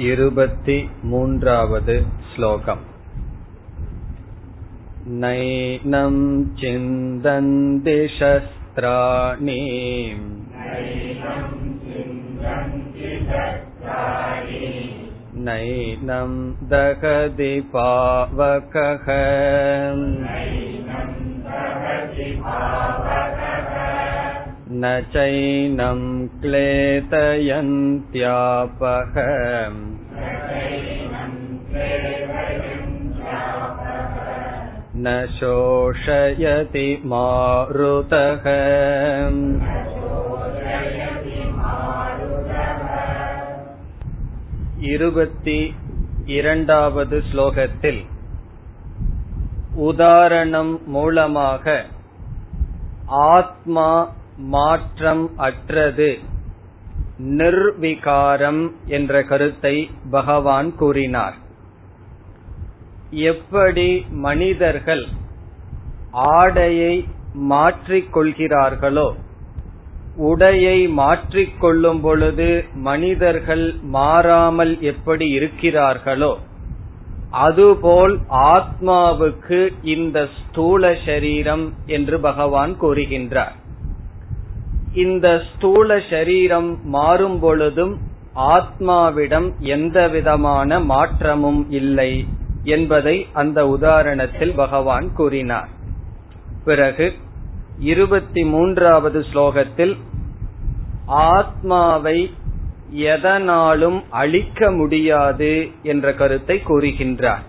[0.00, 1.88] वद्
[2.34, 2.82] श्लोकम्
[5.22, 6.18] नैनं
[6.60, 9.58] चिन्तन्ति शस्त्राणि
[15.48, 16.32] नैनं
[16.72, 19.06] दहति पावकः
[24.81, 26.01] न चैनं
[26.43, 27.53] क्लेदयन्त्यापः
[34.95, 38.45] न शोषयति मारुतः
[44.93, 45.59] இருபத்தி
[46.37, 48.01] இரண்டாவது ஸ்லோகத்தில்
[49.87, 51.65] உதாரணம் மூலமாக
[53.33, 53.87] ஆத்மா
[54.38, 56.18] மாற்றம் அற்றது.
[57.18, 61.36] நிர்விகாரம் என்ற கருத்தை பகவான் கூறினார்.
[63.10, 65.06] எப்படி மனிதர்கள்
[66.12, 66.94] ஆடையை
[67.50, 69.08] மாற்றிக்கொள்கிறார்களோ
[70.16, 76.32] உடையை மாற்றிக்கொள்ளும் பொழுது மனிதர்கள் மாறாமல் எப்படி இருக்கிறார்களோ
[77.30, 83.56] அதுபோல் ஆத்மாவுக்கு இந்த ஸ்தூல சரீரம் என்று பகவான் கூறுகின்றார்.
[84.92, 87.98] இந்த ஸ்தூல சரீரம் மாறும் பொழுதும்
[88.34, 92.26] ஆத்மாவிடம் எந்த விதமான மாற்றமும் இல்லை
[92.62, 95.68] என்பதை அந்த உதாரணத்தில் பகவான் கூறினார்.
[96.64, 97.12] பிறகு
[97.78, 99.96] இருபத்தி மூன்றாவது ஸ்லோகத்தில்
[101.06, 102.30] ஆத்மாவை
[102.90, 107.42] எதனாலும் அழிக்க முடியாது என்ற கருத்தை கூறுகின்றார்.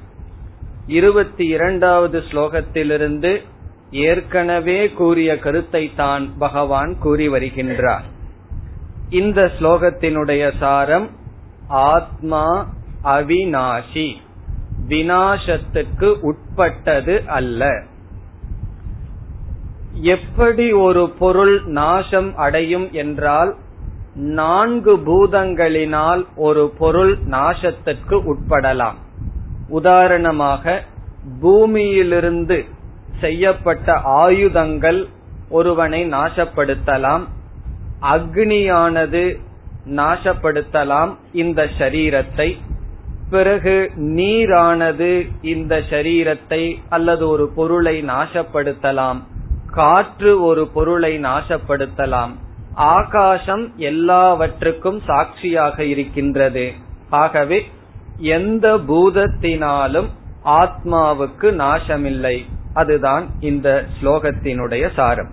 [0.86, 3.44] இருபத்தி இரண்டாவது ஸ்லோகத்திலிருந்து
[3.92, 8.02] ஏற்கனவே கூறிய கருத்தை தான் பகவான் கூறி வருகின்றார்.
[9.10, 11.10] இந்த ஸ்லோகத்தினுடைய சாரம்
[11.68, 12.68] ஆத்மா
[13.04, 14.16] அவிநாசி
[14.88, 17.84] வினாசத்துக்கு உட்பட்டது அல்ல.
[19.94, 23.56] எப்படி ஒரு பொருள் நாசம் அடையும் என்றால்
[24.14, 28.98] நான்கு பூதங்களினால் ஒரு பொருள் நாசத்திற்கு உட்படலாம்.
[29.68, 30.84] உதாரணமாக
[31.42, 32.66] பூமியிலிருந்து
[33.20, 35.08] செய்யப்பட்ட ஆயுதங்கள்
[35.50, 37.24] ஒருவனை நாசப்படுத்தலாம்.
[38.02, 39.40] அக்னியானது
[39.86, 42.58] நாசப்படுத்தலாம் இந்த சரீரத்தை.
[43.30, 49.24] பிறகு நீரானது இந்த சரீரத்தை அல்லது ஒரு பொருளை நாசப்படுத்தலாம்.
[49.72, 52.32] காற்று ஒரு பொருளை நாசப்படுத்தலாம்.
[52.74, 56.74] ஆகாசம் எல்லாவற்றுக்கும் சாட்சியாக இருக்கின்றது.
[57.10, 57.66] ஆகவே
[58.18, 60.08] எந்த பூதத்தினாலும்
[60.46, 62.46] ஆத்மாவுக்கு நாசமில்லை.
[62.74, 65.32] அதுதான் இந்த ஸ்லோகத்தினுடைய சாரம்.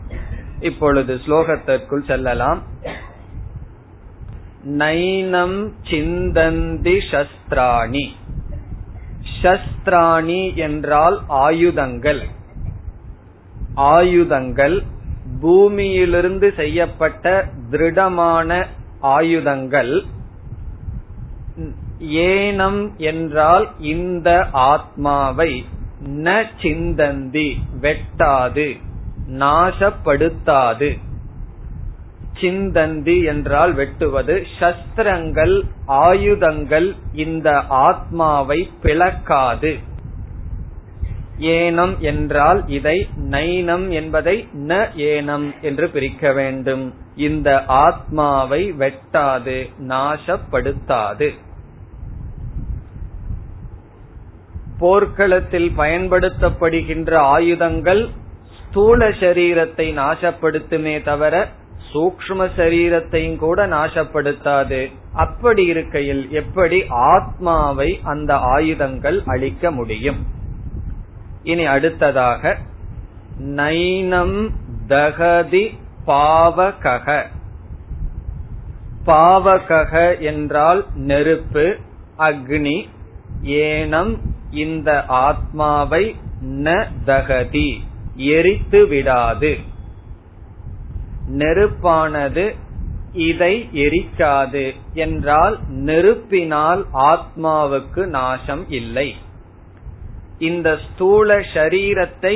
[0.60, 2.62] இப்பொழுது ஸ்லோகத்திற்குள் செல்லலாம்.
[4.68, 8.08] நைனம் சிந்தந்தி சஸ்திராணி
[9.42, 12.22] சஸ்திராணி என்றால் ஆயுதங்கள்.
[13.74, 14.82] ஆயுதங்கள்
[15.40, 18.66] பூமியிலிருந்து செய்யப்பட்ட திருடமான
[19.00, 20.04] ஆயுதங்கள்.
[22.00, 25.64] ஏனம் என்றால் இந்த ஆத்மாவை.
[26.04, 28.80] ந சிந்தந்தி வெட்டாது
[29.30, 30.98] நாசப்படுத்தாது.
[32.40, 34.46] சிந்தந்தி என்றால் வெட்டுவது.
[34.58, 39.78] சஸ்திரங்கள் ஆயுதங்கள் இந்த ஆத்மாவை பிளக்காது.
[41.38, 46.94] ஏனம் என்றால் இதை நைனம் என்பதை ந ஏனம் என்று பிரிக்க வேண்டும்.
[47.16, 51.34] இந்த ஆத்மாவை வெட்டாது நாசப்படுத்தாது.
[54.78, 58.02] போர்க்களத்தில் பயன்படுத்தப்படுகின்ற ஆயுதங்கள்
[58.58, 61.34] ஸ்தூல சரீரத்தை நாசப்படுத்துமே தவிர
[61.92, 64.80] சூக்ம சரீரத்தையும் கூட நாசப்படுத்தாது.
[65.12, 70.18] அப்படி இருக்கையில் எப்படி ஆத்மாவை அந்த ஆயுதங்கள் அழிக்க முடியும்?
[71.42, 72.56] இனி அடுத்ததாக
[73.54, 74.38] நைனம்
[74.88, 75.64] தகதி
[76.06, 77.06] பாவகக
[79.06, 81.66] பாவகக என்றால் நெருப்பு
[82.18, 82.78] அக்னி
[83.64, 84.12] ஏனம்
[84.50, 86.04] இந்த ஆத்மாவை
[86.40, 87.70] ந தகதி
[88.14, 89.52] எரித்து விடாது.
[91.26, 92.54] நெருப்பானது
[93.12, 99.08] இதை எரிக்காது என்றால் நெருப்பினால் ஆத்மாவுக்கு நாசம் இல்லை.
[100.38, 102.34] இந்த ஸ்தூல ஷரீரத்தை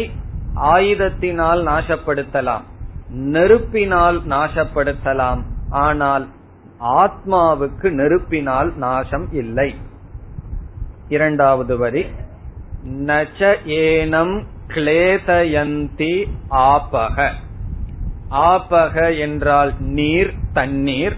[0.56, 2.64] ஆயுதத்தினால் நாசப்படுத்தலாம்
[3.34, 5.40] நெருப்பினால் நாசப்படுத்தலாம்
[5.70, 6.26] ஆனால்
[6.80, 9.70] ஆத்மாவுக்கு நெருப்பினால் நாசம் இல்லை.
[11.10, 12.06] இரண்டாவது வரி.
[13.06, 16.12] நச்ச ஏனம் கிளேதயந்தி
[16.50, 17.30] ஆபக.
[18.30, 21.16] ஆபக என்றால் நீர் தண்ணீர்.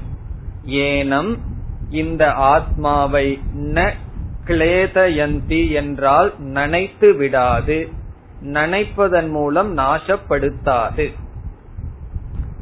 [0.67, 1.39] ஏனம்
[1.91, 3.93] இந்த ஆத்மாவை ந
[4.47, 7.89] கிளேதயந்தி என்றால் நனைத்து விடாது.
[8.43, 11.13] நனைப்பதன் மூலம் நாசப்படுத்தாது.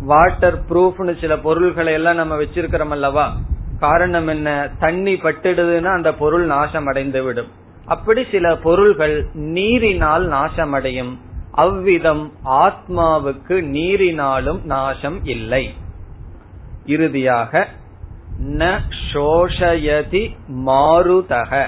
[0.01, 3.37] வாட்டர் ப்ரூஃப்னு சில பொருள்களை எல்லாம் நம்ம வச்சிருக்கிறோம் அல்லவா?
[3.81, 4.71] காரணம் என்ன?
[4.79, 11.17] தண்ணி பட்டுடுதுன்னா அந்த பொருள் நாசம் அடைந்து விடும் அப்படி சில பொருள்கள் நீரினால் நாசமடையும்.
[11.51, 15.75] அவ்விதம் ஆத்மாவுக்கு நீரினாலும் நாசம் இல்லை.
[16.87, 17.69] இறுதியாக
[18.43, 18.79] ந
[19.13, 20.37] சோஷயதி
[20.67, 21.67] மாருதக.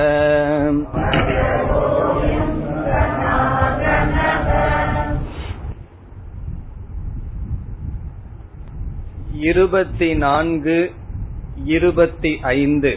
[9.43, 10.77] இருபத்தி நான்கு
[11.67, 12.91] இருபத்தி ஐந்து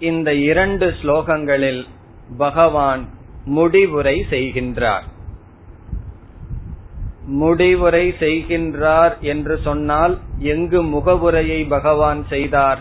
[0.00, 1.82] இந்த இரண்டு ஸ்லோகங்களில்
[2.38, 3.02] பகவான்
[3.46, 5.06] முடிவுரை செய்கின்றார்
[7.27, 12.79] முடிவுரை செய்கின்றார் என்று சொன்னால் எங்கு முகவுரையை பகவான் செய்தார்?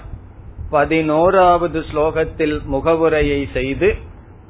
[0.71, 3.95] பதினோராவது ஸ்லோகத்தில் முகவுரையை செய்து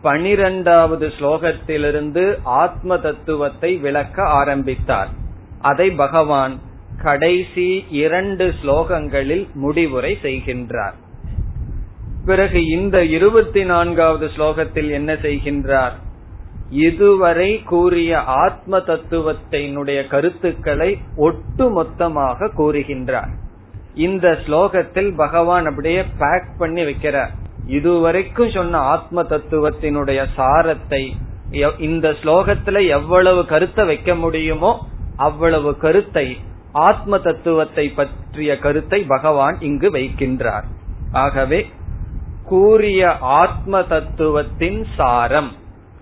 [0.03, 5.09] பனிரெண்டாவது ஸ்லோகத்திலிருந்து ஆத்ம தத்துவத்தை விளக்க ஆரம்பித்தார்.
[5.61, 6.61] அதை பகவான்
[7.03, 10.95] கடைசி இரண்டு ஸ்லோகங்களில் முடிவுரை செய்கின்றார்.
[12.25, 15.93] பிறகு இந்த இருபத்தி நான்காவது ஸ்லோகத்தில் என்ன செய்கின்றார்?
[16.71, 23.33] இதுவரை கூறிய ஆத்ம தத்துவத்தினுடைய கருத்துக்களை ஒட்டு மொத்தமாக கூறுகின்றார்.
[23.95, 27.33] இந்த ஸ்லோகத்தில் பகவான் அப்படியே பேக் பண்ணி வைக்கிறார்.
[27.67, 31.03] இதுவரைக்கும் சொன்ன ஆத்ம தத்துவத்தினுடைய சாரத்தை
[31.79, 36.37] இந்த ஸ்லோகத்துல எவ்வளவு கருத்தை வைக்க முடியுமோ அவ்வளவு கருத்தை
[36.73, 40.67] ஆத்ம தத்துவத்தை பற்றிய கருத்தை பகவான் இங்கு வைக்கின்றார்.
[41.13, 41.67] ஆகவே
[42.45, 45.53] கூறிய ஆத்ம தத்துவத்தின் சாரம்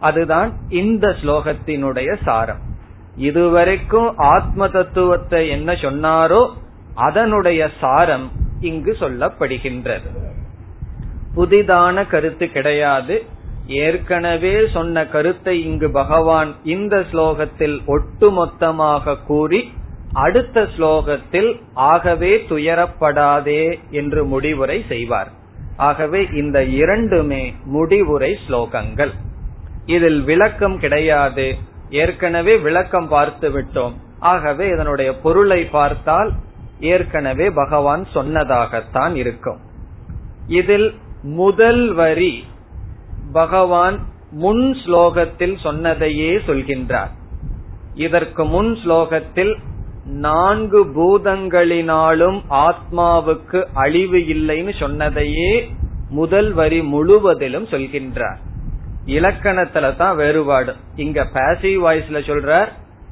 [0.09, 0.51] அதுதான்
[0.83, 2.63] இந்த ஸ்லோகத்தினுடைய சாரம்.
[3.29, 6.43] இதுவரைக்கும் ஆத்ம தத்துவத்தை என்ன சொன்னாரோ
[7.09, 8.27] அதனுடைய சாரம்
[8.61, 10.09] இங்கு சொல்லப்படுகின்றது.
[11.37, 13.17] புதிதான கருத்து கிடையாது.
[13.85, 19.61] ஏற்கனவே சொன்ன கருத்தை இங்கு பகவான் இந்த ஸ்லோகத்தில் ஒட்டுமொத்தமாக கூறி
[20.25, 21.51] அடுத்த ஸ்லோகத்தில்
[21.91, 25.31] ஆகவே துயரப்படாதே என்று முடிவுரை செய்வார்.
[25.89, 27.43] ஆகவே இந்த இரண்டுமே
[27.77, 29.15] முடிவுரை ஸ்லோகங்கள்.
[29.87, 31.55] இதில் விளக்கம் கிடையாது.
[31.91, 33.93] ஏற்கனவே விளக்கம் பார்த்து விட்டோம்.
[34.19, 36.33] ஆகவே இதனுடைய பொருளை பார்த்தால்
[36.81, 39.61] ஏற்கனவே பகவான் சொன்னதாகத்தான் இருக்கும்.
[40.47, 42.45] இதில் முதல் வரி
[43.33, 43.99] பகவான்
[44.31, 47.13] முன் ஸ்லோகத்தில் சொன்னதையே சொல்கின்றார்.
[47.95, 49.57] இதற்கு முன் ஸ்லோகத்தில்
[50.05, 55.69] நான்கு பூதங்களினாலும் ஆத்மாவுக்கு அழிவு இல்லைன்னு சொன்னதையே
[56.09, 58.37] முதல் வரி முழுவதிலும் சொல்கின்றார்.
[59.07, 60.75] இலக்கணத்துல தான் வேறுபாடு.
[60.97, 62.69] இங்க பேசிவ் வாய்ஸ்ல சொல்றார்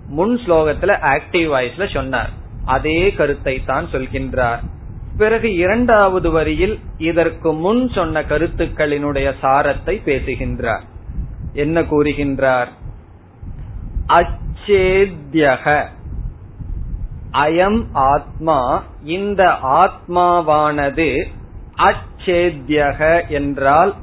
[0.07, 2.31] முன் ஸ்லோகத்துல ஆக்டிவ் வாய்ஸ்ல சொன்னார்.
[2.65, 4.59] அதே கருத்தை தான் சொல்கின்றார்.
[5.17, 10.83] பிறகு இரண்டாவது வரியில் இதற்கு முன் சொன்ன கருத்துக்களினுடைய சாரத்தை பேசுகின்றார்.
[11.53, 12.67] என்ன கூறுகின்றார்?
[14.09, 15.87] அச்சேத்யக.
[17.33, 18.83] அயம் ஆத்மா.
[19.05, 21.25] இந்த ஆத்மாவானது
[21.77, 23.95] அச்சேத்யக என்றால்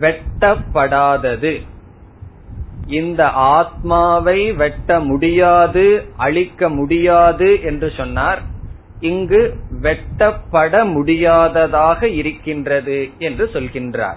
[0.00, 1.66] வெட்டப்படாதது.
[2.86, 8.42] இந்த ஆத்மாவை வெட்ட முடியாது அழிக்க முடியாது என்று சொன்னார்.
[9.00, 14.16] இங்கு வெட்டப்பட முடியாததாக இருக்கின்றது என்று சொல்கின்றார்.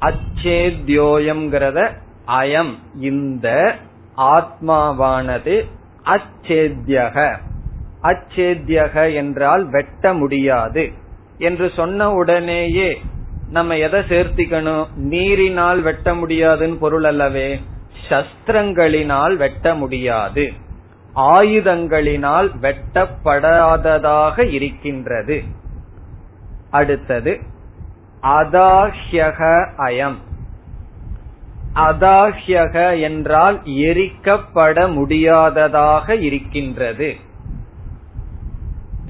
[0.00, 1.90] அச்சேத்யோயம்ங்கிறத
[2.26, 3.74] அயம் இந்த
[4.16, 5.68] ஆத்மாவானது
[6.04, 7.36] அச்சேத்யக.
[8.02, 10.92] அச்சேத்யக என்றால் வெட்ட முடியாது.
[11.38, 13.02] என்று சொன்ன உடனேயே
[13.50, 14.86] நம்ம எதை சேர்த்திக்கணும்?
[15.10, 17.60] நீரினால் வெட்ட முடியாதுன்னு பொருள் அல்லவே
[18.08, 20.52] சஸ்திரங்களினால் வெட்ட முடியாது.
[21.16, 25.42] ஆயுதங்களினால் வெட்டப்படாததாக இருக்கின்றது.
[26.70, 27.40] அடுத்தது
[28.22, 29.40] அதாஹ்யக
[29.78, 30.18] அயம்.
[31.74, 37.28] அதாஹ்யக என்றால் எரிக்கப்பட முடியாததாக இருக்கின்றது.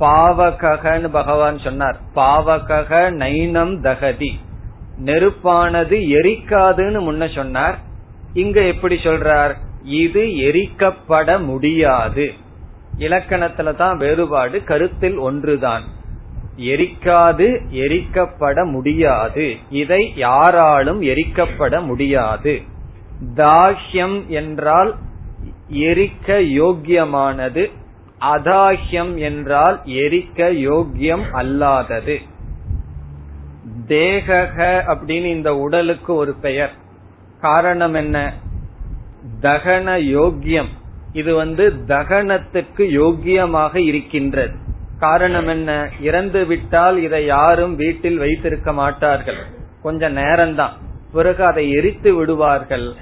[0.00, 1.96] பாவகன்னு பகவான் சொன்னார்.
[2.14, 4.38] பாவகக நைனம் தகதி.
[5.04, 7.78] நெருப்பானது எரிக்காதுன்னு முன்ன சொன்னார்.
[8.32, 9.54] இங்க எப்படி சொல்றார்?
[9.82, 12.32] இது எரிக்கப்பட முடியாது.
[12.98, 15.82] இலக்கணத்துல தான் வேறுபாடு கருத்தில் ஒன்றுதான்.
[16.56, 19.56] எரிக்காது எரிக்கப்பட முடியாது.
[19.70, 22.62] இதை யாராலும் எரிக்கப்பட முடியாது.
[23.34, 24.94] தாஹ்யம் என்றால்
[25.72, 27.70] எரிக்க யோக்கியமானது
[28.20, 32.18] அதாஹ்யம் என்றால் எரிக்க யோக்கியம் அல்லாதது.
[33.86, 36.72] தேகக அப்படின்னு இந்த உடலுக்கு ஒரு பெயர்.
[37.40, 38.32] காரணம் என்ன?
[39.40, 40.68] தகன யோக்கியம்.
[41.12, 44.54] இது வந்து தகனத்துக்கு யோக்கியமாக இருக்கின்றது.
[44.98, 45.88] காரணம் என்ன?
[46.00, 49.44] இறந்து விட்டால் இதை யாரும் வீட்டில் வைத்திருக்க மாட்டார்கள்.
[49.82, 50.70] கொஞ்ச நேரம்தான்.
[51.12, 52.92] பிறகு அதை எரித்து விடுவார்கள்.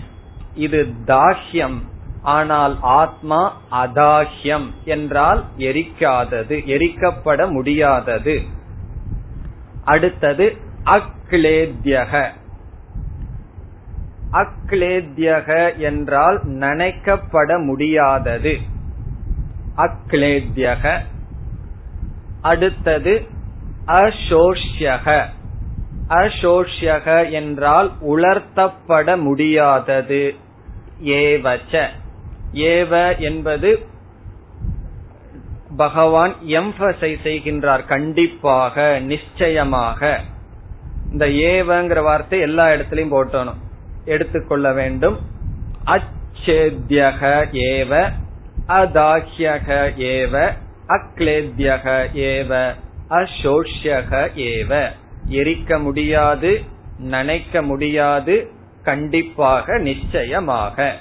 [0.54, 1.78] இது தாஹ்யம்.
[2.22, 8.42] ஆனால் ஆத்மா அதாஹ்யம் என்றால் எரிக்காதது எரிக்கப்பட முடியாதது.
[9.84, 12.30] அடுத்தது அக்லேத்யக.
[14.32, 18.58] அக்லேத்யக என்றால் நினைக்கப்பட முடியாதது.
[19.76, 21.00] அக்லேத்யக.
[22.42, 23.26] அடுத்தது
[23.86, 25.24] அசோஷ்யக.
[26.08, 30.34] அசோஷ்யக என்றால் உலர்த்தப்பட முடியாதது.
[31.02, 31.88] ஏவச்ச.
[32.52, 33.86] ஏவ என்பது
[35.76, 40.20] பகவான் எம்பசை செய்கின்றார் கண்டிப்பாக நிச்சயமாக.
[41.12, 43.58] இந்த ஏவங்கிற வார்த்தை எல்லா இடத்திலையும் போட்டணும்.
[44.04, 45.18] எடுத்துக்கொள்ள வேண்டும்.
[45.84, 48.12] அச்சேத்யக ஏவ
[48.68, 50.52] அதாஹ்யக ஏவ
[50.88, 52.74] அக்லேத்யக ஏவ
[53.10, 54.92] அசோஷ்யக ஏவ.
[55.28, 56.62] எரிக்க முடியாது
[56.98, 58.50] நினைக்க முடியாது
[58.82, 60.96] கண்டிப்பாக நிச்சயமாக.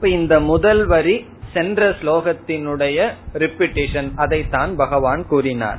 [0.00, 5.78] இப்ப இந்த முதல் வரி சென்ற ஸ்லோகத்தினுடைய ரிப்பிட்டிஷன் அதைத்தான் பகவான் கூறினார்.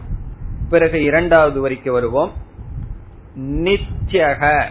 [0.70, 2.32] பிறகு இரண்டாவது வரிக்கு வருவோம்.
[3.40, 4.66] நித்யக.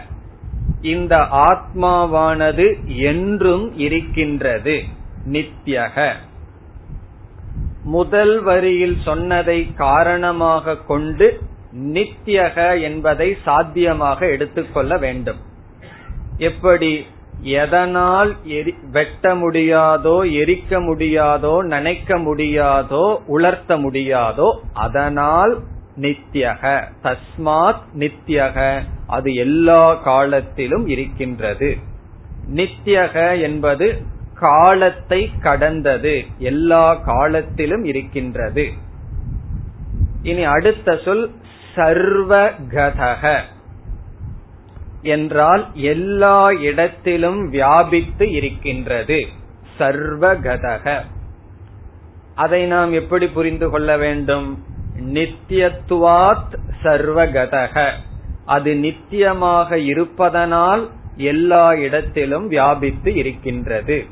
[0.81, 4.83] இந்த ஆத்மாவானது என்றும் இருக்கின்றது.
[5.31, 6.13] நித்யக.
[7.83, 11.41] முதல் வரியில் சொன்னதை காரணமாக கொண்டு
[11.75, 15.37] நித்யக என்பதை சாத்தியமாக எடுத்துக்கொள்ள வேண்டும்.
[16.37, 17.05] எப்படி?
[17.41, 18.35] எதனால்
[18.91, 25.59] வெட்ட முடியாதோ எரிக்க முடியாதோ நினைக்க முடியாதோ உலர்த்த முடியாதோ அதனால்
[26.01, 26.83] நித்யக.
[27.03, 28.81] தஸ்மாத் நித்யக.
[29.07, 31.77] அது எல்லா காலத்திலும் இருக்கின்றது.
[32.55, 34.01] நித்யக என்பது
[34.33, 36.25] காலத்தை கடந்தது.
[36.37, 38.71] எல்லா காலத்திலும் இருக்கின்றது.
[40.23, 41.31] இனி அடுத்த சொல்
[41.75, 43.41] சர்வகதக.
[45.01, 49.27] என்றால் எல்லா இடத்திலும் வியாபித்து இருக்கின்றது.
[49.79, 51.01] சர்வகதக.
[52.35, 54.63] அதை நாம் எப்படி புரிந்து கொள்ள வேண்டும்?
[54.99, 56.53] நித்தியத்துவாத்
[56.83, 57.91] சர்வகதக.
[58.45, 64.05] அது நித்தியமாக இருப்பதனால் எல்லா இடத்திலும் வியாபித்து இருக்கின்றது.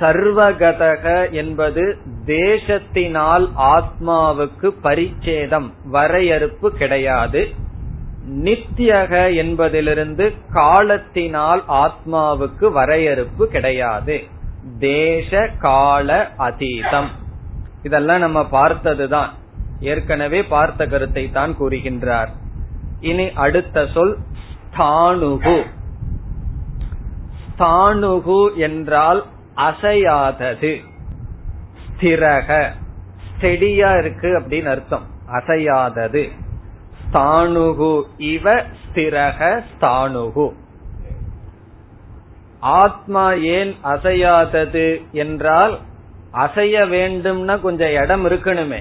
[0.00, 7.61] சர்வகதக என்பது தேசத்தினால் ஆத்மாவுக்கு பரிச்சேதம் வரையறுப்பு கிடையாது.
[8.28, 14.22] நித்தியக என்பதிலிருந்து காலத்தினால் ஆத்மாவுக்கு வரையறுப்பு கிடையாது.
[14.78, 17.06] தேச கால அதீதம்.
[17.82, 19.34] இதெல்லாம் நம்ம பார்த்ததுதான்.
[19.80, 22.28] ஏற்கனவே பார்த்த கருத்தை தான் கூறுகின்றார்.
[23.00, 24.18] இனி அடுத்த சொல்
[24.76, 25.62] ஸ்தானுகு.
[27.58, 29.24] ஸ்தானுகு என்றால்
[29.56, 30.84] அசையாதது.
[31.86, 32.68] ஸ்திரக.
[33.38, 35.06] ஸ்டெடியா இருக்கு அப்படின்னு அர்த்தம்.
[35.32, 36.30] அசையாதது.
[37.12, 38.02] ஸ்தானுகு.
[38.16, 40.52] இவ ஸ்திரக ஸ்தானுகு.
[42.60, 45.78] ஆத்மா ஏன் அசையாதது என்றால்
[46.32, 48.80] அசைய வேண்டும்னா கொஞ்சம் இடம் இருக்கணுமே.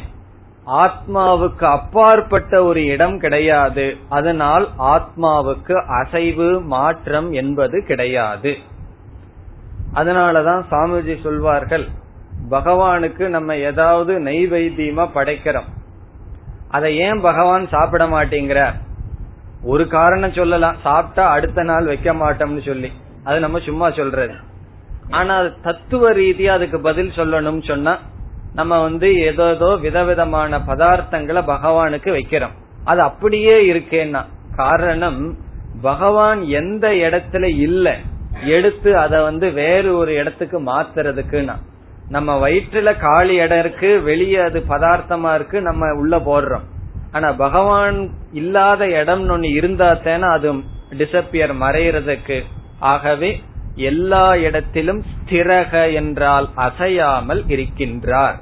[0.65, 3.97] ஆத்மாவுக்கு அப்பாற்பட்ட ஒரு இடம் கிடையாது.
[4.09, 8.57] அதனால் ஆத்மாவுக்கு அசைவு மாற்றம் என்பது கிடையாது.
[9.93, 11.88] அதனாலதான் சாமிஜி சொல்வார்கள்
[12.50, 15.69] பகவானுக்கு நம்ம ஏதாவது நெய்வைத்தியமா படைக்கிறோம்.
[16.72, 18.74] அதை ஏன் பகவான் சாப்பிட மாட்டேங்கிறார்
[19.63, 20.75] ஒரு காரணம் சொல்லலாம்.
[20.84, 22.92] சாப்பிட்டா அடுத்த நாள் வைக்க மாட்டோம்னு சொல்லி.
[23.24, 24.34] அது நம்ம சும்மா சொல்றது.
[25.10, 28.00] ஆனா தத்துவ ரீதியா அதுக்கு பதில் சொல்லணும்னு சொன்னா
[28.54, 32.56] நம்ம வந்து ஏதோதோ ஏதோ விதவிதமான பதார்த்தங்களை பகவானுக்கு வைக்கிறோம்.
[32.84, 34.25] அது அப்படியே இருக்கேன்னா
[34.56, 35.38] காரணம்
[35.82, 37.98] பகவான் எந்த இடத்துல இல்ல
[38.44, 41.56] எடுத்து அத வந்து வேறு ஒரு இடத்துக்கு மாத்துறதுக்குன்னா
[42.13, 46.65] நம்ம வயிற்றுல காலி இடம் இருக்கு வெளியே அது பதார்த்தமா இருக்கு நம்ம உள்ள போடுறோம்.
[47.13, 47.98] ஆனா பகவான்
[48.32, 50.50] இல்லாத இடம் ஒண்ணு இருந்தா தானே அது
[51.00, 52.38] டிசப்பியர் மறைறதுக்கு
[52.91, 53.32] ஆகவே
[53.75, 58.38] எல்லா இடத்திலும் ஸ்திரக என்றால் அசையாமல் இருக்கின்றார்.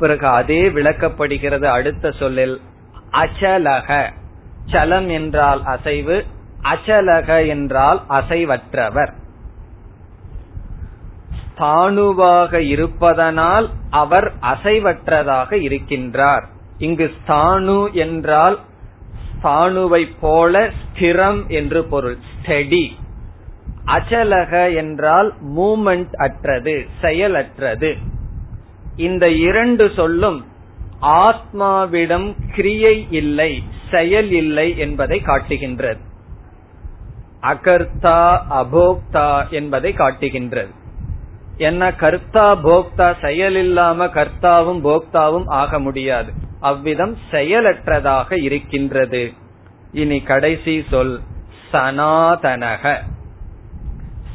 [0.00, 2.56] பிறகு அதே விளக்கப்படுகிறது அடுத்த சொல்லில்
[3.22, 3.88] அச்சலக.
[4.72, 6.16] சலம் என்றால் அசைவு
[6.72, 9.12] அச்சலக என்றால் அசைவற்றவர்.
[11.58, 16.44] ஸ்தானுவாக இருப்பதனால் அவர் அசைவற்றதாக இருக்கின்றார்.
[16.78, 18.58] இங்கு ஸ்தானு என்றால்
[19.32, 22.16] ஸ்தானுவை போல ஸ்திரம் என்று பொருள்.
[22.32, 22.90] ஸ்டெடி.
[23.86, 27.98] அச்சலக என்றால் மூமெண்ட் அற்றது செயலற்றது.
[28.96, 30.44] இந்த இரண்டு சொல்லும்
[31.02, 36.00] ஆத்மாவிடம் கிரியை இல்லை செயல் இல்லை என்பதை காட்டுகின்றது.
[37.42, 40.80] அகர்த்தா அபோக்தா என்பதை காட்டுகின்றது.
[41.56, 46.32] என்ன கர்த்தா போக்தா செயல் இல்லாம கர்த்தாவும் போக்தாவும் ஆக முடியாது.
[46.58, 49.32] அவ்விதம் செயலற்றதாக இருக்கின்றது.
[49.92, 51.20] இனி கடைசி சொல்
[51.72, 52.98] சனாதனக.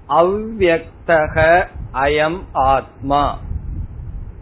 [0.09, 3.39] அவ்வக்தக அயம் ஆத்மா.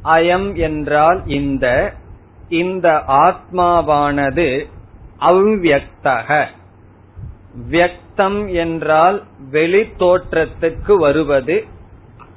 [0.04, 1.94] அயம் என்றால் இந்த
[2.50, 4.68] இந்த ஆத்மாவானது
[5.20, 6.46] அவ்வக்தக
[7.70, 11.66] வியக்தம் என்றால் வெளி தோற்றத்துக்கு வருவது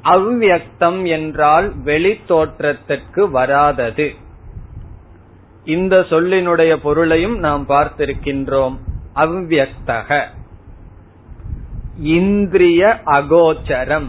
[0.03, 4.15] அவ்வக்தம் என்றால் வெளி தோற்றத்திற்கு வராதது.
[5.65, 8.77] இந்த சொல்லினுடைய பொருளையும் நாம் பார்த்திருக்கின்றோம்
[9.15, 10.25] அவ்வக்தக
[11.99, 14.07] இந்திரிய அகோச்சரம்.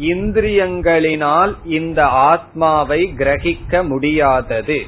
[0.00, 4.82] இந்திரியங்களினால் இந்த ஆத்மாவை கிரகிக்க முடியாதது.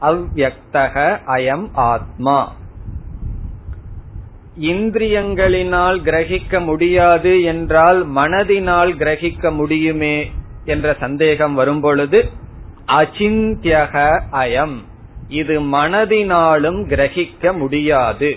[0.00, 2.54] அவ்வக்தக அயம் ஆத்மா.
[4.60, 10.30] இந்திரியங்களினால் கிரகிக்க முடியாது என்றால் மனதினால் கிரகிக்க முடியுமே
[10.64, 12.30] என்ற சந்தேகம் வரும்பொழுது
[12.86, 14.74] அச்சிந்தியக அயம்.
[15.28, 18.36] இது மனதினாலும் கிரகிக்க முடியாது.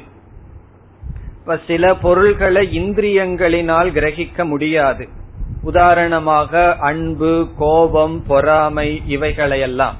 [1.46, 5.08] இப்ப சில பொருள்களை இந்திரியங்களினால் கிரகிக்க முடியாது.
[5.62, 9.94] உதாரணமாக அன்பு கோபம் பொறாமை இவைகளையெல்லாம்.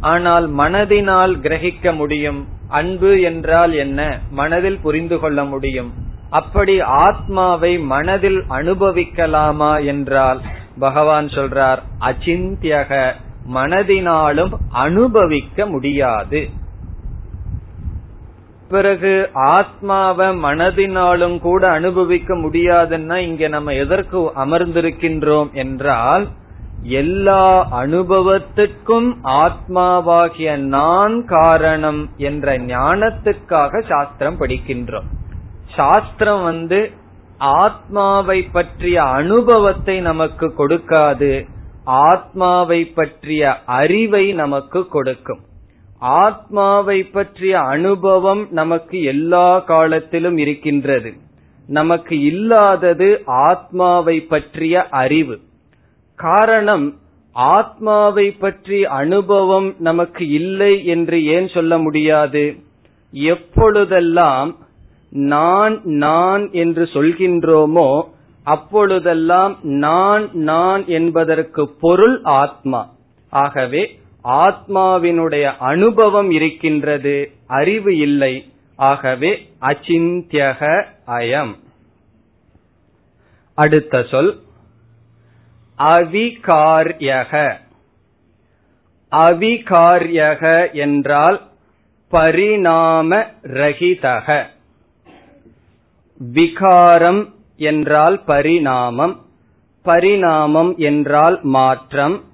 [0.00, 2.48] ஆனால் மனதினால் கிரகிக்க முடியும்.
[2.68, 4.18] அன்பு என்றால் என்ன?
[4.30, 5.92] மனதில் புரிந்து கொள்ள முடியும்.
[6.30, 10.40] அப்படி ஆத்மாவை மனதில் அனுபவிக்கலாமா என்றால்
[10.78, 13.12] பகவான் சொல்றார் அச்சிந்தியக
[13.54, 16.50] மனதினாலும் அனுபவிக்க முடியாது.
[18.68, 26.28] பிறகு ஆத்மாவை மனதினாலும் கூட அனுபவிக்க முடியாதுன்னா இங்க நம்ம எதற்கு அமர்ந்திருக்கின்றோம் என்றால்
[26.82, 35.08] எல்லா அனுபவத்துக்கும் ஆத்மாவாகிய நான் காரணம் என்ற ஞானத்துக்காக சாஸ்திரம் படிக்கின்றோம்.
[35.76, 36.90] சாஸ்திரம் வந்து
[37.38, 41.48] ஆத்மாவை பற்றிய அனுபவத்தை நமக்கு கொடுக்காது
[41.84, 45.42] ஆத்மாவை பற்றிய அறிவை நமக்கு கொடுக்கும்.
[46.04, 51.12] ஆத்மாவை பற்றிய அனுபவம் நமக்கு எல்லா காலத்திலும் இருக்கின்றது.
[51.66, 55.38] நமக்கு இல்லாதது ஆத்மாவை பற்றிய அறிவு.
[56.16, 56.96] காரணம்
[57.32, 62.56] ஆத்மாவை பற்றி அனுபவம் நமக்கு இல்லை என்று ஏன் சொல்ல முடியாது?
[63.12, 64.56] எப்பொழுதெல்லாம்
[65.10, 68.02] நான் நான் என்று சொல்கின்றோமோ
[68.44, 72.88] அப்பொழுதெல்லாம் நான் நான் என்பதற்கு பொருள் ஆத்மா.
[73.30, 78.52] ஆகவே ஆத்மாவினுடைய அனுபவம் இருக்கின்றது அறிவு இல்லை.
[78.76, 81.58] ஆகவே அச்சிந்தியக அயம்.
[83.54, 84.42] அடுத்த சொல்.
[85.78, 87.56] அவிகாரியக.
[89.10, 91.40] அவிகாரியக என்றால்
[92.08, 94.46] பரிணாம ரகிதக
[96.18, 99.26] விகாரம் என்றால் பரிணாமம்.
[99.82, 102.24] பரிணாமம் என்றால் மாற்றம்.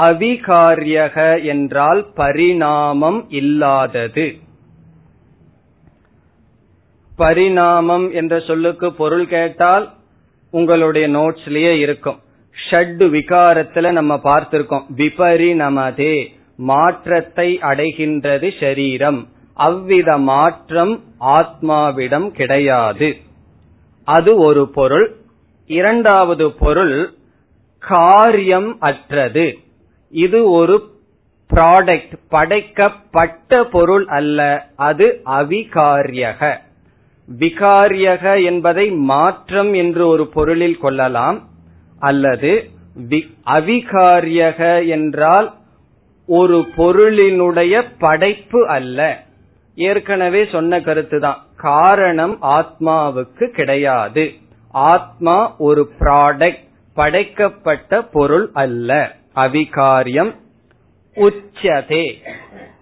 [0.00, 4.36] அவிகாரியக என்றால் பரிணாமம் இல்லாதது.
[7.16, 9.92] பரிணாமம் என்ற சொல்லுக்கு பொருள் கேட்டால்
[10.50, 12.18] உங்களுடைய நோட்ஸ்லயே இருக்கும்.
[12.70, 14.82] ஷட் விகாரத்துல நம்ம பார்த்திருக்கோம்.
[14.96, 16.26] விபரிணமதே
[16.56, 19.26] மாற்றத்தை அடைகின்றது ஷரீரம்.
[19.54, 23.16] அவ்வித மாற்றம் ஆத்மாவிடம் கிடையாது.
[24.04, 25.16] அது ஒரு பொருள்.
[25.66, 27.12] இரண்டாவது பொருள்
[27.78, 29.58] காரியம் அற்றது.
[30.14, 30.74] இது ஒரு
[31.54, 34.68] ப்ராடக்ட் படைக்கப்பட்ட பொருள் அல்ல.
[34.76, 36.56] அது அவிகாரியக.
[37.38, 41.48] விகாரியக என்பதை மாற்றம் என்று ஒரு பொருளில் கொள்ளலாம்.
[41.98, 42.70] அல்லது
[43.46, 45.54] அவிகாரியக என்றால்
[46.26, 49.22] ஒரு பொருளினுடைய படைப்பு அல்ல.
[49.74, 54.32] ஏற்கனவே சொன்ன கருத்துதான் காரணம் ஆத்மாவுக்கு கிடையாது.
[54.70, 59.16] ஆத்மா ஒரு ப்ராடக்ட் படைக்கப்பட்ட பொருள் அல்ல.
[59.36, 60.34] அவிகாரியம்
[61.14, 62.22] உச்சதே.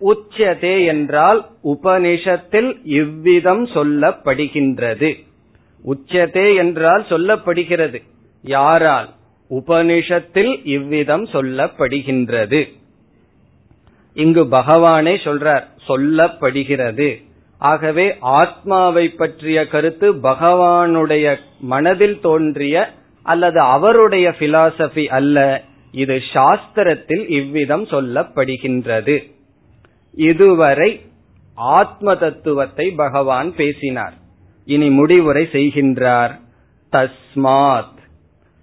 [0.00, 5.24] உச்சதே என்றால் உபனிஷத்தில் இவ்விதம் சொல்லப்படுகின்றது.
[5.86, 8.02] உச்சதே என்றால் சொல்லப்படுகிறது.
[8.42, 9.08] யாரால்?
[9.50, 12.72] உபனிஷத்தில் இவ்விதம் சொல்லப்படுகின்றது.
[14.14, 17.22] இங்கு பகவானே சொல்றார் சொல்லப்படுகிறது.
[17.58, 22.90] ஆகவே ஆத்மாவை பற்றிய கருத்து பகவானுடைய மனதில் தோன்றிய
[23.22, 25.62] அல்லது அவருடைய பிலாசபி அல்ல.
[25.92, 29.32] இது சாஸ்திரத்தில் இவ்விதம் சொல்லப்படுகின்றது.
[30.14, 31.00] இதுவரை
[31.54, 34.14] ஆத்ம தத்துவத்தை பகவான் பேசினார்.
[34.64, 36.40] இனி முடிவுரை செய்கின்றார்.
[36.92, 38.00] தஸ்மாத்.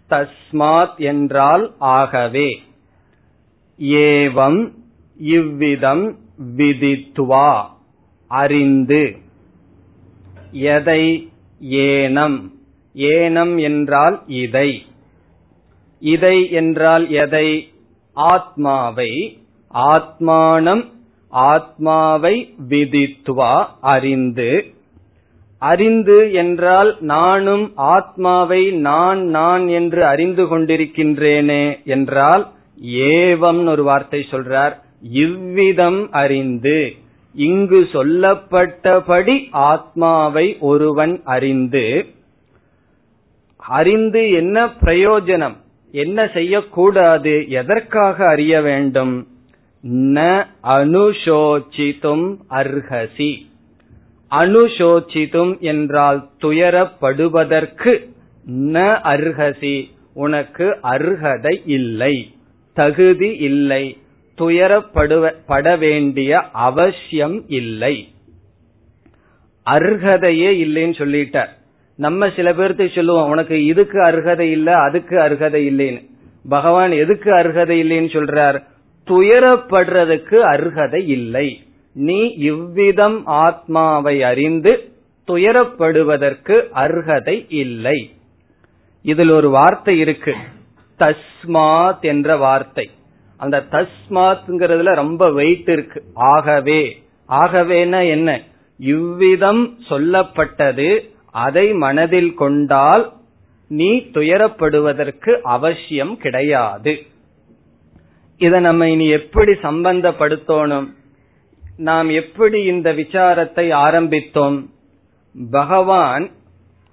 [0.10, 2.62] தஸ்மாத் என்றால் ஆகவே.
[3.80, 4.72] ஏவம்
[5.18, 6.20] இவ்விதம்
[6.58, 7.66] விதித்வா.
[8.28, 9.18] அறிந்து.
[10.52, 11.30] எதை?
[11.64, 12.50] ஏனம்.
[12.96, 14.86] ஏனம் என்றால் இதை.
[16.00, 17.72] இதை என்றால் எதை?
[18.14, 19.40] ஆத்மாவை.
[19.74, 20.86] ஆத்மானம்
[21.30, 24.66] ஆத்மாவை விதித்வா அறிந்து.
[25.58, 32.52] அறிந்து என்றால் நானும் ஆத்மாவை நான் நான் என்று அறிந்து கொண்டிருக்கின்றேனே என்றால்
[32.86, 34.80] ஏவம் ஒரு வார்த்தை சொல்றார்.
[35.02, 36.96] இவ்விதம் அறிந்து.
[37.34, 42.06] இங்கு சொல்லப்பட்டபடி ஆத்மாவை ஒருவன் அறிந்து.
[43.58, 45.58] அறிந்து என்ன பிரயோஜனம்?
[45.92, 47.50] என்ன செய்யக்கூடாது?
[47.50, 49.28] எதற்காக அறிய வேண்டும்?
[49.88, 53.48] ந அனுஷோச்சித்தும் அர்ஹசி.
[54.32, 58.10] அனுஷோச்சித்தும் என்றால் துயரப்படுவதற்கு.
[58.52, 59.90] ந அர்ஹசி.
[60.14, 62.34] உனக்கு அர்ஹதை இல்லை.
[62.74, 63.98] தகுதி இல்லை.
[64.38, 68.14] துயரப்படுவ வேண்டிய அவசியம் இல்லை.
[69.66, 71.58] அர்ஹதையே இல்லைன்னு சொல்லிட்டார்.
[72.00, 76.10] நம்ம சில பேர்த்து சொல்லுவோம் உனக்கு இதுக்கு அருகதை இல்ல அதுக்கு அருகதை இல்லைன்னு.
[76.50, 78.64] பகவான் எதுக்கு அருகதை இல்லைன்னு சொல்றார்?
[79.08, 81.64] துயரப்படுறதுக்கு அர்ஹதை இல்லை.
[81.94, 84.92] நீ இவ்விதம் ஆத்மாவை அறிந்து
[85.28, 88.14] துயரப்படுவதற்கு அர்ஹதை இல்லை.
[89.02, 90.36] இதில் ஒரு வார்த்தை இருக்கு.
[91.00, 92.90] தஸ்மாத் என்ற வார்த்தை.
[93.38, 96.04] அந்த தஸ்மாத்ங்கிறதுல ரொம்ப வெயிட் இருக்கு.
[96.14, 97.04] ஆகவே.
[97.30, 98.42] ஆகவேனா என்ன?
[98.78, 103.14] இவ்விதம் சொல்லப்பட்டது அதை மனதில் கொண்டால்
[103.68, 107.02] நீ துயரப்படுவதற்கு அவசியம் கிடையாது.
[108.38, 110.94] இத நம்ம இனி எப்படி சம்பந்தப்படுத்தணும்?
[111.78, 114.66] நாம் எப்படி இந்த விசாரத்தை ஆரம்பித்தோம்?
[115.52, 116.30] பகவான்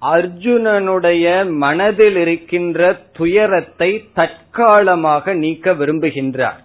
[0.01, 6.59] அர்ஜுனனுடைய மனதில் இருக்கின்ற துயரத்தை தற்காலமாக நீக்க விரும்புகின்றார்.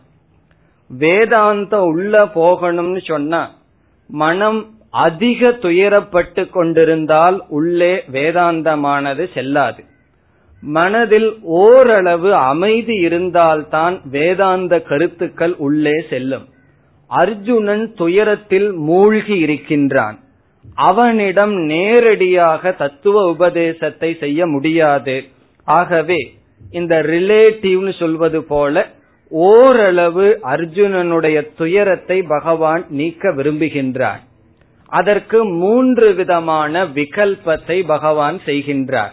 [0.98, 3.54] வேதாந்தம் உள்ள போகணும்னு சொன்னா
[4.06, 9.82] மனம் அதிக துயரப்பட்டு கொண்டிருந்தால் உள்ளே வேதாந்தமானது செல்லாது.
[10.60, 16.46] மனதில் ஓரளவு அமைதி இருந்தால்தான் வேதாந்த கருத்துக்கள் உள்ளே செல்லும்.
[17.06, 20.18] அர்ஜுனன் துயரத்தில் மூழ்கி இருக்கின்றான்.
[20.74, 25.24] அவனிடம் நேரடியாக தத்துவ உபதேசத்தை செய்ய முடியாது.
[25.64, 26.20] ஆகவே
[26.70, 28.86] இந்த ரிலேட்டிவ்னு சொல்வது போல
[29.28, 34.22] ஓரளவு அர்ஜுனனுடைய துயரத்தை பகவான் நீக்க விரும்புகின்றான்.
[34.92, 39.12] அதற்கு மூன்று விதமான விகல்பத்தை பகவான் செய்கின்றார்.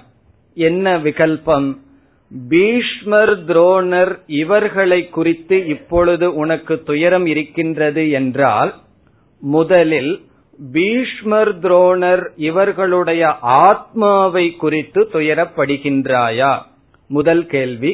[0.53, 1.77] என்ன விகல்பம்?
[2.49, 8.73] பீஷ்மர் துரோணர் இவர்களை குறித்து இப்பொழுது உனக்கு துயரம் இருக்கின்றது என்றால்
[9.41, 10.11] முதலில்
[10.71, 16.53] பீஷ்மர் துரோணர் இவர்களுடைய ஆத்மாவை குறித்து துயரப்படுகின்றாயா?
[17.07, 17.93] முதல் கேள்வி.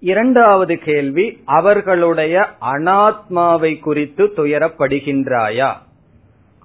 [0.00, 5.72] இரண்டாவது கேள்வி அவர்களுடைய அனாத்மாவை குறித்து துயரப்படுகின்றாயா?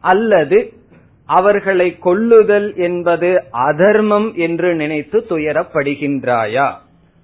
[0.01, 0.73] அல்லது
[1.25, 6.71] அவர்களை கொல்லுதல் என்பது அதர்மம் என்று நினைத்து துயரப்படுகின்றாயா?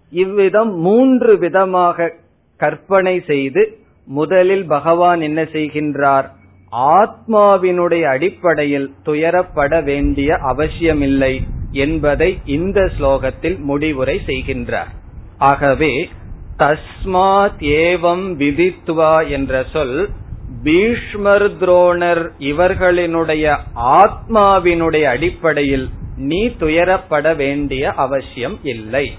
[0.09, 2.13] இவ்விதம் மூன்று விதமாக
[2.57, 6.25] கற்பனை செய்து முதலில் பகவான் என்ன செய்கின்றார்?
[6.71, 14.91] ஆத்மாவினுடைய அடிப்படையில் துயரப்பட வேண்டிய அவசியமில்லை என்பதை இந்த ஸ்லோகத்தில் முடிவுரை செய்கின்றார்.
[15.38, 16.09] ஆகவே
[16.57, 20.09] தஸ்மாத் ஏவம் விதித்துவா என்ற சொல்
[20.63, 29.17] பீஷ்மர் துரோணர் இவர்களினுடைய ஆத்மாவினுடைய அடிப்படையில் நீ துயரப்பட வேண்டிய அவசியம் இல்லை.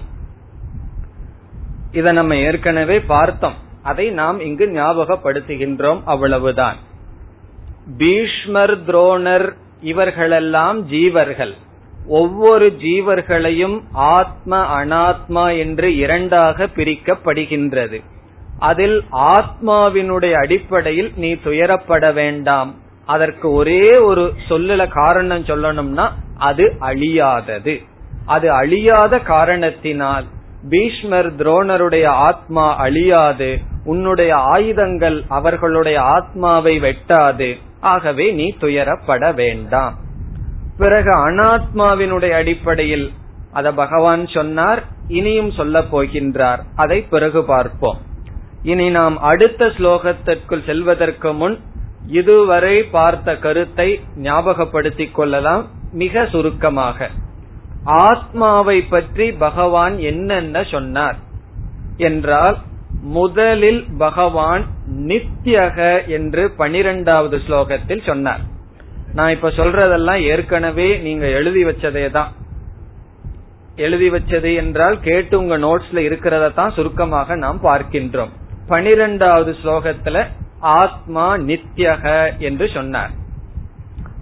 [1.91, 3.53] இதை நம்ம ஏற்கனவே பார்த்தோம்.
[3.83, 6.75] அதை நாம் இங்கு ஞாபகப்படுத்துகின்றோம் அவ்வளவுதான்.
[7.97, 11.53] பீஷ்மர் துரோணர் இவர்களெல்லாம் ஜீவர்கள்.
[12.07, 18.01] ஒவ்வொரு ஜீவர்களையும் ஆத்ம அனாத்மா என்று இரண்டாக பிரிக்கப்படுகின்றது.
[18.59, 22.75] அதில் ஆத்மாவினுடைய அடிப்படையில் நீ துயரப்பட வேண்டாம்.
[23.05, 27.85] அதற்கு ஒரே ஒரு சொல்லல காரணம் சொல்லணும்னா அது அழியாதது.
[28.25, 30.25] அது அழியாத காரணத்தினால்
[30.69, 39.95] பீஷ்மர் துரோணருடைய ஆத்மா அழியாது உன்னுடைய ஆயுதங்கள் அவர்களுடைய ஆத்மாவை வெட்டாது ஆகவே நீ துயரப்பட வேண்டாம்.
[40.77, 43.11] பிறகு அனாத்மாவினுடைய அடிப்படையில்
[43.51, 46.59] அத பகவான் சொன்னார் இனியும் சொல்ல போகின்றார்.
[46.75, 47.97] அதை பிறகு பார்ப்போம்.
[48.71, 51.55] இனி நாம் அடுத்த ஸ்லோகத்திற்குள் செல்வதற்கு முன்
[52.19, 53.87] இதுவரை பார்த்த கருத்தை
[54.23, 55.63] ஞாபகப்படுத்திக் கொள்ளலாம்.
[55.91, 57.09] மிக சுருக்கமாக.
[58.05, 61.17] ஆத்மாவை பற்றி பகவான் என்னென்ன சொன்னார்?
[61.97, 62.57] என்றால்
[63.17, 64.63] முதலில் பகவான்
[65.09, 68.43] நித்யக என்று பனிரெண்டாவது ஸ்லோகத்தில் சொன்னார்.
[69.13, 72.31] நான் இப்ப சொல்றதெல்லாம் ஏற்கனவே நீங்க எழுதி வச்சதே தான்.
[73.75, 78.33] எழுதி வச்சது என்றால் கேட்டு உங்க நோட்ஸ்ல இருக்கிறத தான் சுருக்கமாக நாம் பார்க்கின்றோம்.
[78.67, 80.27] பனிரெண்டாவது ஸ்லோகத்துல
[80.59, 83.09] ஆத்மா நித்யக என்று சொன்னார்.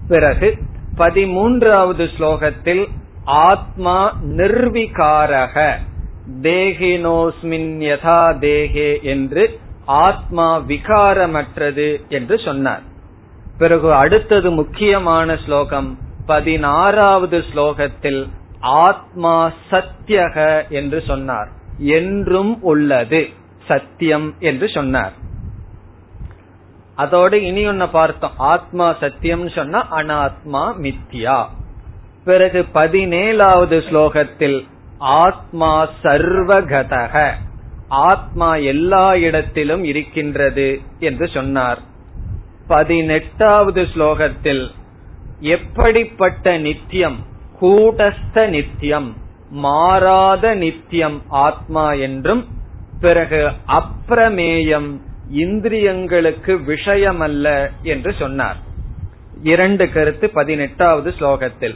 [0.07, 0.57] பிறகு
[0.97, 2.87] பதிமூன்றாவது ஸ்லோகத்தில்
[3.25, 5.75] ஆத்மா நிர்விகாரக
[6.41, 12.81] தேகினோஸ்மின் யதா தேகே என்று ஆத்மா விகாரமற்றது என்று சொன்னார்.
[13.57, 18.29] பிறகு அடுத்தது முக்கியமான ஸ்லோகம் பதினாறாவது ஸ்லோகத்தில்
[18.59, 21.49] ஆத்மா சத்தியக என்று சொன்னார்.
[21.77, 23.29] என்றும் உள்ளது.
[23.67, 25.13] சத்தியம் என்று சொன்னார்.
[26.95, 28.31] அதோடு இனி ஒன்ன பார்த்தோம்.
[28.37, 31.45] ஆத்மா சத்தியம் சொன்னா அனாத்மா மித்யா.
[32.25, 37.31] பிறகு பதினேழாவது ஸ்லோகத்தில் ஆத்மா சர்வகதக.
[37.87, 41.79] ஆத்மா எல்லா இடத்திலும் இருக்கின்றது என்று சொன்னார்.
[42.67, 44.69] பதினெட்டாவது ஸ்லோகத்தில்
[45.39, 47.25] எப்படிப்பட்ட நித்தியம்?
[47.61, 49.17] கூடஸ்த நித்தியம்.
[49.49, 52.47] மாறாத நித்தியம் ஆத்மா என்றும்
[53.03, 54.89] பிறகு அப்பிரமேயம்
[55.33, 57.47] இந்திரியங்களுக்கு விஷயமல்ல
[57.83, 58.59] என்று சொன்னார்.
[59.43, 61.75] இரண்டு கருத்து பதினெட்டாவது ஸ்லோகத்தில்.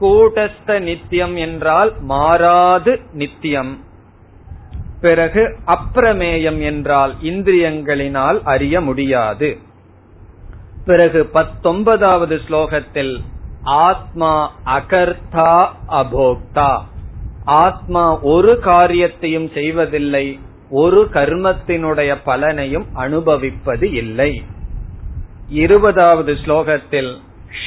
[0.00, 3.72] கூட்டஸ்த நித்தியம் என்றால் மாறாது நித்தியம்.
[5.00, 9.50] பிறகு அப்பிரமேயம் என்றால் இந்திரியங்களினால் அறிய முடியாது.
[10.84, 13.14] பிறகு பத்தொன்பதாவது ஸ்லோகத்தில்
[13.62, 14.32] ஆத்மா
[14.66, 15.52] அகர்த்தா
[16.00, 16.72] அபோக்தா.
[17.44, 20.26] ஆத்மா ஒரு காரியத்தையும் செய்வதில்லை
[20.72, 24.42] ஒரு கர்மத்தினுடைய பலனையும் அனுபவிப்பது இல்லை.
[25.48, 27.10] இருபதாவது ஸ்லோகத்தில்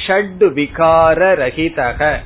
[0.06, 2.16] ஷட் விகார ரஹிதக.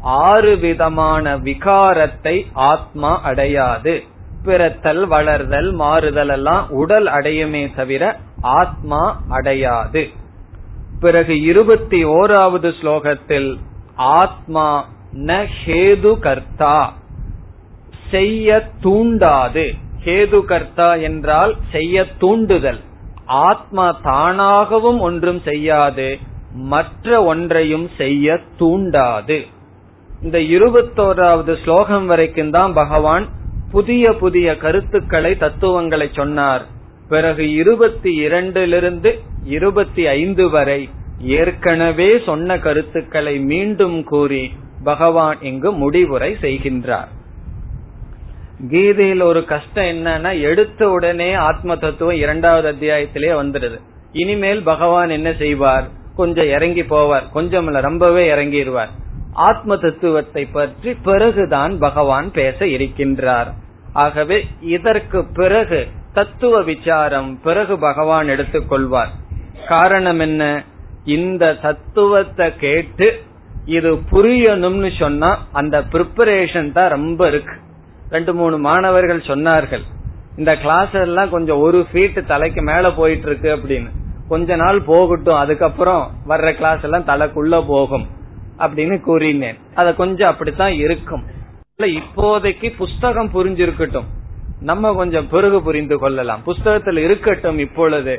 [0.00, 4.02] ஆறு விதமான விகாரத்தை ஆத்மா அடையாது.
[4.42, 10.10] பிறத்தல் வளர்தல் மாறுதல் எல்லாம் உடல் அடையுமே தவிர ஆத்மா அடையாது.
[11.00, 13.58] பிறகு இருபத்தி ஓராவது ஸ்லோகத்தில்
[13.94, 16.94] ஆத்மா ந ஹேது கர்த்தா.
[18.10, 19.74] செய்ய தூண்டாது.
[20.04, 22.80] கேது கர்த்தா என்றால் செய்ய தூண்டுதல்.
[23.26, 26.18] ஆத்மா தானாகவும் ஒன்றும் செய்யாது
[26.54, 29.38] மற்ற ஒன்றையும் செய்ய தூண்டாது.
[30.22, 33.28] இந்த இருபத்தோராவது ஸ்லோகம் வரைக்கும் தான் பகவான்
[33.70, 36.64] புதிய புதிய கருத்துக்களை தத்துவங்களை சொன்னார்.
[37.08, 39.10] பிறகு இருபத்தி இரண்டிலிருந்து
[39.44, 40.88] இருபத்தி ஐந்து வரை
[41.18, 44.44] ஏற்கனவே சொன்ன கருத்துக்களை மீண்டும் கூறி
[44.84, 47.10] பகவான் இங்கு முடிவுரை செய்கின்றார்.
[48.68, 53.80] கீதையில் ஒரு கஷ்டம் என்னன்னா எடுத்த உடனே ஆத்ம தத்துவம் இரண்டாவது அத்தியாயத்திலேயே வந்துடுது.
[54.12, 55.88] இனிமேல் பகவான் என்ன செய்வார்?
[56.16, 57.30] கொஞ்சம் இறங்கி போவார்.
[57.32, 58.88] கொஞ்சம் ரொம்பவே இறங்கிடுவார்.
[59.32, 63.52] ஆத்ம தத்துவத்தை பற்றி பிறகுதான் பகவான் பேச இருக்கின்றார்.
[63.92, 69.12] ஆகவே இதற்கு பிறகு தத்துவ விசாரம் பிறகு பகவான் எடுத்துக்கொள்வார்.
[69.68, 70.64] காரணம் என்ன?
[71.04, 73.22] இந்த தத்துவத்தை கேட்டு
[73.64, 77.62] இது புரியணும்னு சொன்னா அந்த ப்ரிப்பரேஷன் தான் ரொம்ப இருக்கு.
[78.14, 79.84] ரெண்டு மூணு மாணவர்கள் சொன்னார்கள்
[80.40, 83.90] இந்த கிளாஸ் எல்லாம் கொஞ்சம் ஒரு ஃபீட் தலைக்கு மேல போயிட்டு இருக்கு அப்படின்னு.
[84.32, 88.06] கொஞ்ச நாள் போகட்டும் அதுக்கப்புறம் வர்ற கிளாஸ் எல்லாம் தலைக்குள்ள போகும்
[88.64, 89.58] அப்படின்னு கூறினேன்.
[89.80, 91.24] அத கொஞ்சம் அப்படித்தான் இருக்கும்.
[91.98, 94.08] இப்போதைக்கு புஸ்தகம் புரிஞ்சிருக்கட்டும்.
[94.70, 96.42] நம்ம கொஞ்சம் பிறகு புரிந்து கொள்ளலாம்.
[96.48, 98.14] புஸ்தகத்தில் இருக்கட்டும் இப்பொழுது.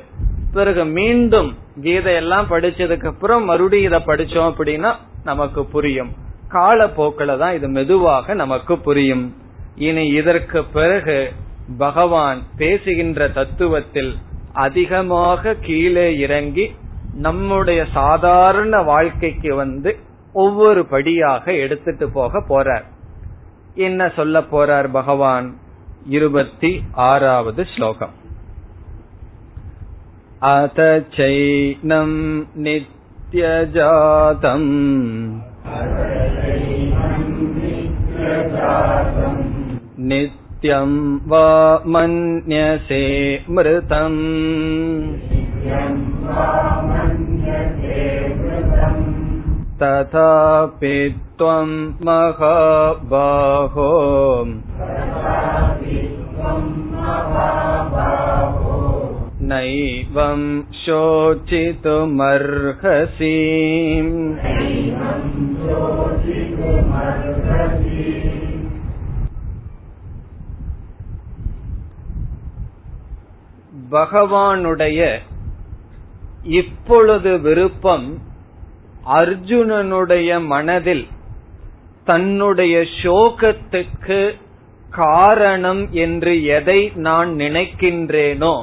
[0.57, 1.49] பிறகு மீண்டும்
[1.85, 4.91] கீதையெல்லாம் படிச்சதுக்கு அப்புறம் மறுபடியும் இதை படிச்சோம் அப்படின்னா
[5.29, 6.11] நமக்கு புரியும்.
[6.57, 9.25] காலப்போக்கில தான் இது மெதுவாக நமக்கு புரியும்.
[9.76, 11.32] இனி இதற்கு பிறகு
[11.78, 14.16] பகவான் பேசுகின்ற தத்துவத்தில்
[14.58, 16.70] அதிகமாக கீழே இறங்கி
[17.18, 19.96] நம்முடைய சாதாரண வாழ்க்கைக்கு வந்து
[20.34, 22.84] ஒவ்வொரு படியாக எடுத்துட்டு போக போறார்
[23.80, 25.58] என்ன சொல்ல போறார் பகவான்
[26.08, 28.18] இருபத்தி ஆறாவது ஸ்லோகம்
[30.42, 33.60] अथ चैनम् नित्यजातम्
[40.10, 40.96] नित्यम्
[41.30, 41.46] वा
[41.94, 43.02] मन्यसे
[43.56, 44.20] मृतम्
[49.82, 50.96] तथापि
[51.38, 53.90] त्वम् महाबाहो
[59.50, 60.42] नैवं
[60.82, 62.08] शोचितुमर्हसि
[73.95, 74.99] பகவானுடைய
[76.43, 78.07] இப்பொழுது விருப்பம்
[79.13, 81.05] அர்ஜுனனுடைய மனதில்
[82.05, 84.19] தன்னுடைய சோகத்துக்கு
[84.89, 88.55] காரணம் என்று எதை நான் நினைக்கின்றேனோ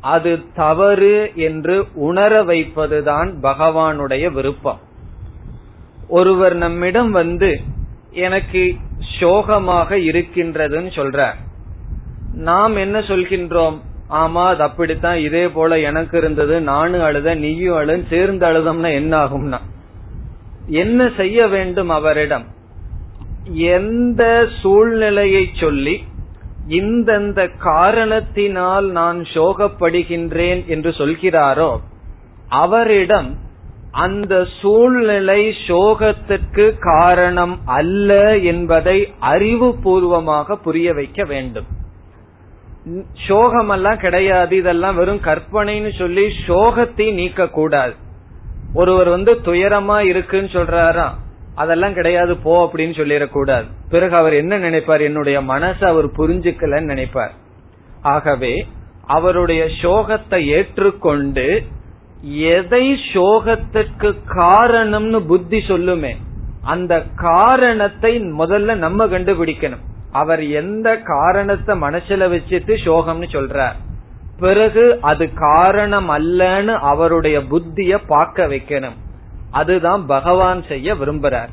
[0.00, 4.80] அது தவறு என்று உணர வைப்பதுதான் பகவானுடைய விருப்பம்.
[6.08, 7.50] ஒருவர் நம்மிடம் வந்து
[8.10, 8.62] எனக்கு
[9.20, 11.38] சோகமாக இருக்கின்றதுன்னு சொல்றார்.
[12.32, 13.78] நாம் என்ன சொல்கின்றோம்?
[14.12, 19.60] ஆமா அது அப்படித்தான் இதே போல எனக்கு இருந்தது நானும் அழுத நீயும் அழு சேர்ந்து அழுதம்னா என்ன ஆகும்னா?
[20.66, 22.44] என்ன செய்ய வேண்டும் அவரிடம்?
[23.74, 25.94] எந்த சூழ்நிலையை சொல்லி
[26.66, 31.70] இந்தந்த காரணத்தினால் நான் சோகப்படுகின்றேன் என்று சொல்கிறாரோ
[32.48, 33.30] அவரிடம்
[33.90, 41.66] அந்த சூழ்நிலை சோகத்திற்கு காரணம் அல்ல என்பதை அறிவுபூர்வமாக புரிய வைக்க வேண்டும்.
[43.28, 44.56] சோகமெல்லாம் கிடையாது.
[44.56, 47.94] இதெல்லாம் வெறும் கற்பனைன்னு சொல்லி சோகத்தை நீக்க கூடாது
[48.74, 51.08] ஒருவர் வந்து துயரமா இருக்குன்னு சொல்றாரா?
[51.54, 53.66] அதெல்லாம் கிடையாது போ அப்படின்னு சொல்லிடக்கூடாது.
[53.90, 55.00] பிறகு அவர் என்ன நினைப்பார்?
[55.00, 57.34] என்னுடைய மனசை அவர் புரிஞ்சுக்கலன்னு நினைப்பார்.
[58.02, 58.66] ஆகவே
[59.06, 61.46] அவருடைய சோகத்தை ஏற்றுக்கொண்டு
[62.56, 66.12] எதை சோகத்திற்கு காரணம்னு புத்தி சொல்லுமே
[66.64, 69.84] அந்த காரணத்தை முதல்ல நம்ம கண்டுபிடிக்கணும்.
[70.12, 73.78] அவர் எந்த காரணத்தை மனசுல வச்சுட்டு சோகம்னு சொல்றார்.
[74.38, 78.98] பிறகு அது காரணம் அல்லன்னு அவருடைய புத்திய பார்க்க வைக்கணும்.
[79.50, 81.52] அதுதான் பகவான் செய்ய விரும்புறார்.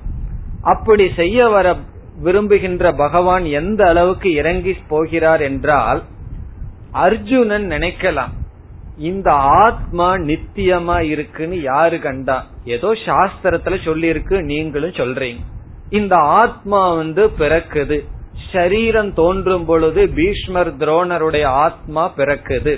[0.61, 1.75] அப்படி செய்ய வர
[2.21, 6.03] விரும்புகின்ற பகவான் எந்த அளவுக்கு இறங்கி போகிறார் என்றால்
[6.91, 8.33] அர்ஜுனன் நினைக்கலாம்
[8.97, 12.45] இந்த ஆத்மா நித்தியமா இருக்குன்னு யாரு கண்டா?
[12.63, 15.43] ஏதோ சாஸ்திரத்துல சொல்லி இருக்கு நீங்களும் சொல்றீங்க.
[15.89, 17.99] இந்த ஆத்மா வந்து பிறக்குது.
[18.51, 22.73] ஷரீரம் தோன்றும் பொழுது பீஷ்மர் துரோணருடைய ஆத்மா பிறக்குது.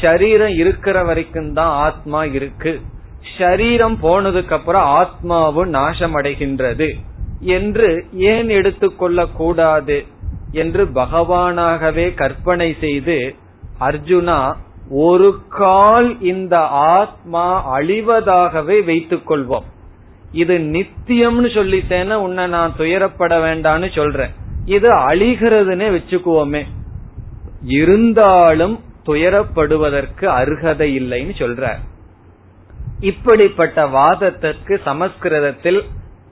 [0.00, 2.80] ஷரீரம் இருக்கிற வரைக்கும் தான் ஆத்மா இருக்கு.
[3.38, 6.88] ஷரீரம் போனதுக்கு அப்புறம் ஆத்மாவும் நாசம் அடைகின்றது
[7.40, 10.04] என்று ஏன் எடுத்துக்கொள்ள கூடாது
[10.52, 13.34] என்று பகவானாகவே கற்பனை செய்து
[13.80, 14.56] அர்ஜுனா
[14.90, 16.56] ஒரு கால் இந்த
[16.96, 17.46] ஆத்மா
[17.78, 19.66] அழிவதாகவே வைத்துக் கொள்வோம்.
[20.32, 24.32] இது நித்தியம்னு சொல்லிட்டேன்னா உன்னை நான் துயரப்பட வேண்டான்னு சொல்றேன்.
[24.64, 26.66] இது அழிகிறதுன்னு வச்சுக்குவோமே.
[27.62, 31.78] இருந்தாலும் துயரப்படுவதற்கு அருகதை இல்லைன்னு சொல்ற
[33.00, 35.84] இப்படிப்பட்ட வாதத்திற்கு சமஸ்கிருதத்தில்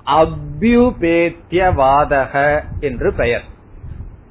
[0.07, 3.43] அபியுபேத்தியவாதக என்று பெயர்.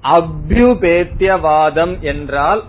[0.03, 2.63] அபியுபேத்தியவாதம் என்றால்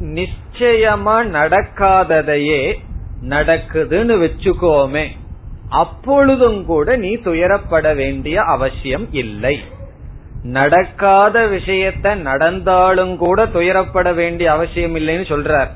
[0.00, 2.78] நிச்சயமா நடக்காததையே
[3.22, 5.08] நடக்குதுன்னு வச்சுக்கோமே.
[5.68, 9.58] அப்பொழுதும் கூட நீ துயரப்பட வேண்டிய அவசியம் இல்லை.
[10.46, 15.68] நடக்காத விஷயத்த நடந்தாலும் கூட துயரப்பட வேண்டிய அவசியம் இல்லைன்னு சொல்றார்.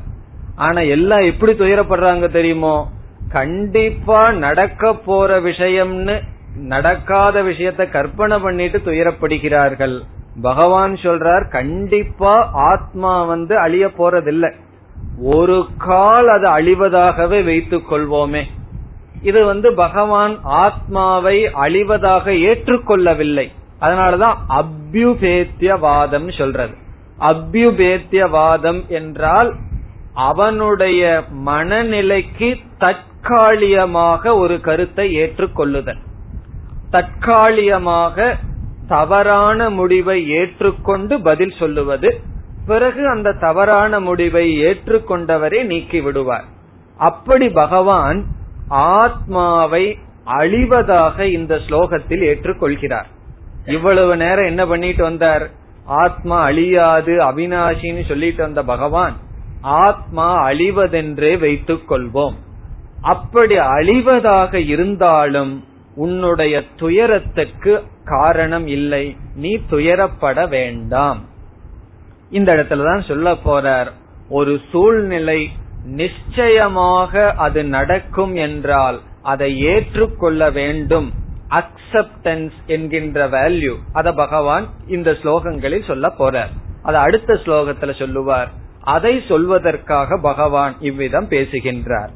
[0.57, 2.91] ஆனா எல்லாம் எப்படி துயரப்படுறாங்க தெரியுமோ?
[3.29, 6.21] கண்டிப்பா நடக்க போற விஷயம்னு
[6.57, 10.01] நடக்காத விஷயத்த கற்பனை பண்ணிட்டு துயரப்படுகிறார்கள்.
[10.43, 14.53] பகவான் சொல்றார் கண்டிப்பா ஆத்மா வந்து அழிய போறதில்லை.
[15.23, 18.43] ஒரு கால் அது அழிவதாகவே வைத்துக் கொள்வோமே.
[19.23, 23.53] இது வந்து பகவான் ஆத்மாவை அழிவதாக ஏற்றுக்கொள்ளவில்லை.
[23.81, 26.75] அதனாலதான் அபியுபேத்தியவாதம் சொல்றது.
[27.19, 29.51] அபியுபேத்தியவாதம் என்றால்
[30.15, 36.01] அவனுடைய மனநிலைக்கு தற்காலிகமாக ஒரு கருத்தை ஏற்றுக்கொள்ளுதல்.
[36.91, 38.37] தற்காலிகமாக
[38.89, 42.21] தவறான முடிவை ஏற்றுக்கொண்டு பதில் சொல்லுவது
[42.67, 46.45] பிறகு அந்த தவறான முடிவை ஏற்றுக்கொண்டவரை நீக்கி விடுவார்
[46.99, 48.19] அப்படி பகவான்
[48.69, 49.85] ஆத்மாவை
[50.27, 53.09] அழிவதாக இந்த ஸ்லோகத்தில் ஏற்றுக்கொள்கிறார்.
[53.65, 55.51] இவ்வளவு நேரம் என்ன பண்ணிட்டு வந்தார்?
[55.85, 59.17] ஆத்மா அழியாது அவினாஷின்னு சொல்லிட்டு வந்த பகவான்
[59.61, 62.35] ஆத்மா அழிவதென்றே வைத்துக் கொள்வோம்.
[63.01, 69.17] அப்படி அழிவதாக இருந்தாலும் உன்னுடைய துயரத்துக்கு காரணம் இல்லை.
[69.35, 71.25] நீ துயரப்பட வேண்டாம்.
[72.31, 73.87] இந்த இடத்துலதான் சொல்ல போறார்
[74.29, 75.51] ஒரு சூழ்நிலை
[75.85, 81.13] நிச்சயமாக அது நடக்கும் என்றால் அதை ஏற்றுக்கொள்ள வேண்டும்.
[81.51, 86.53] அக்செப்டன்ஸ் என்கின்ற வேல்யூ அத பகவான் இந்த ஸ்லோகங்களில் சொல்ல போறார்.
[86.83, 88.51] அது அடுத்த ஸ்லோகத்துல சொல்லுவார்.
[88.81, 92.11] அதை சொல்வதற்காக பகவான் இவ்விதம் பேசுகின்றார்.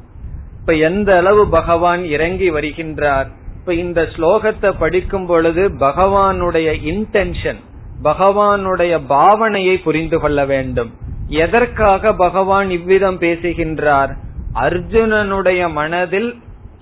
[0.59, 3.27] இப்ப எந்த அளவு பகவான் இறங்கி வருகின்றார்?
[3.59, 7.61] இப்ப இந்த ஸ்லோகத்தை படிக்கும் பொழுது பகவானுடைய இன்டென்ஷன்
[8.03, 10.93] பகவானுடைய பாவனையை புரிந்து கொள்ள வேண்டும்.
[11.27, 14.15] எதற்காக பகவான் இவ்விதம் பேசுகின்றார்?
[14.53, 16.35] அர்ஜுனனுடைய மனதில்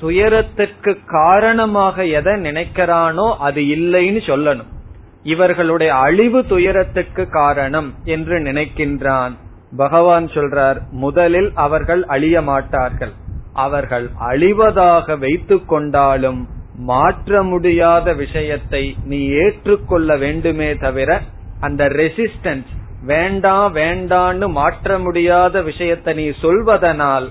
[0.04, 4.72] துயரத்துக்கு காரணமாக எதை நினைக்கிறானோ அது இல்லைன்னு சொல்லணும்.
[5.34, 9.34] இவர்களுடைய அழிவு துயரத்துக்கு காரணம் என்று நினைக்கின்றான்.
[9.78, 13.14] பகவான் சொல்றார் முதலில் அவர்கள் அழிய மாட்டார்கள்.
[13.66, 16.42] அவர்கள் அழிவதாக வைத்துக் கொண்டாலும்
[16.90, 21.10] மாற்ற முடியாத விஷயத்தை நீ ஏற்றுக்கொள்ள வேண்டுமே தவிர
[21.60, 22.72] அந்த ரெசிஸ்டன்ஸ்
[23.06, 27.28] வேண்டாம் வேண்டான்னு மாற்ற முடியாத விஷயத்தை நீ சொல்வதனால்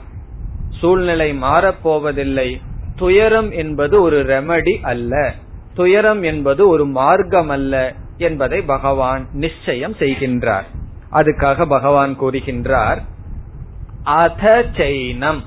[0.78, 2.60] சூழ்நிலை மாறப்போவதில்லை.
[2.96, 5.34] துயரம் என்பது ஒரு ரெமடி அல்ல.
[5.74, 10.66] துயரம் என்பது ஒரு மார்க்கம் அல்ல என்பதை பகவான் நிச்சயம் செய்கின்றார்.
[11.12, 13.00] அதுக்காக பகவான் கூறுகின்றார்
[14.02, 15.42] அத சைனம்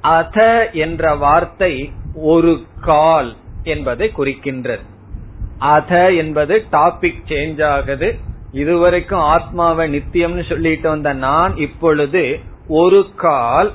[0.00, 4.84] அத என்ற வார்த்தை ஒரு கால் என்பதை குறிக்கின்றது.
[5.58, 8.18] அத என்பது டாபிக் சேஞ்ச் ஆகுது.
[8.50, 13.72] இதுவரைக்கும் ஆத்மாவை நித்தியம்னு சொல்லிட்டு வந்த நான் இப்பொழுது ஒரு கால்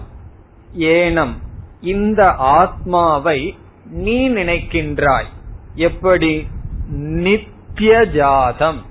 [0.77, 1.33] ஏனம்.
[1.81, 5.25] இந்த ஆத்மாவை நீ நினைக்கின்றாய்.
[5.75, 6.47] எப்படி?
[6.89, 8.89] நித்திய ஜாதம்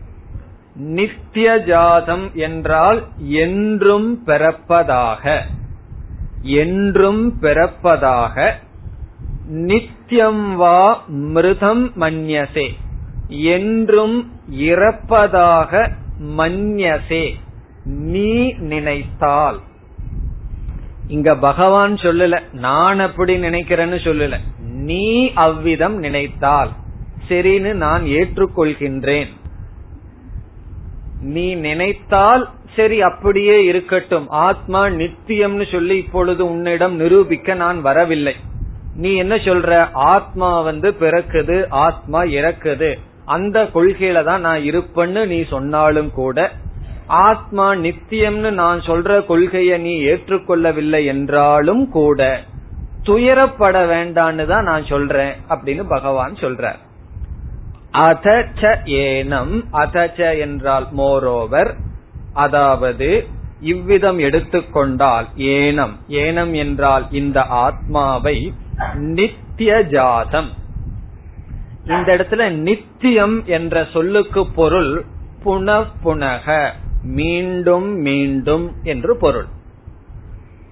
[1.66, 5.40] ஜாதம் என்றால் என்றும் பிறப்பதாக.
[6.42, 8.52] என்றும் பிறப்பதாக.
[9.46, 12.68] நித்தியம் வா மிருதம் மன்யசே.
[13.28, 15.92] என்றும் இறப்பதாக
[16.36, 17.34] மன்யசே.
[17.84, 19.60] நீ நினைத்தால்.
[21.14, 24.36] இங்க பகவான் சொல்லல நான் அப்படி நினைக்கிறேன்னு சொல்லல.
[24.88, 25.06] நீ
[25.44, 26.70] அவ்விதம் நினைத்தால்
[27.28, 29.30] சரின்னு நான் ஏற்றுக்கொள்கின்றேன்.
[31.34, 32.44] நீ நினைத்தால்
[32.76, 34.26] சரி அப்படியே இருக்கட்டும்.
[34.28, 38.34] ஆத்மா நித்தியம்னு சொல்லி இப்பொழுது உன்னிடம் நிரூபிக்க நான் வரவில்லை.
[38.96, 39.88] நீ என்ன சொல்ற?
[39.92, 41.56] ஆத்மா வந்து பிறக்குது
[41.86, 42.90] ஆத்மா இறக்குது.
[43.24, 46.38] அந்த கொள்கையில தான் நான் இருப்பேன்னு நீ சொன்னாலும் கூட
[47.10, 52.20] ஆத்மா நித்தியம்னு நான் சொல்ற கொள்கையை நீ ஏற்றுக்கொள்ளவில்லை என்றாலும் கூட
[53.04, 56.72] துயரப்பட வேண்டான்னு தான் நான் சொல்றேன் அப்படின்னு பகவான் சொல்ற
[57.92, 61.70] அதச்ச ஏனம் அதச்ச என்றால் மோரோவர்.
[62.32, 63.08] அதாவது
[63.60, 65.94] இவ்விதம் எடுத்துக்கொண்டால் ஏனம்.
[66.08, 68.52] ஏனம் என்றால் இந்த ஆத்மாவை
[68.94, 70.50] நித்திய ஜாதம்.
[71.86, 75.04] இந்த இடத்துல நித்தியம் என்ற சொல்லுக்கு பொருள்
[75.44, 76.46] புன புனக.
[77.02, 79.46] மீண்டும் மீண்டும் என்று பொருள்.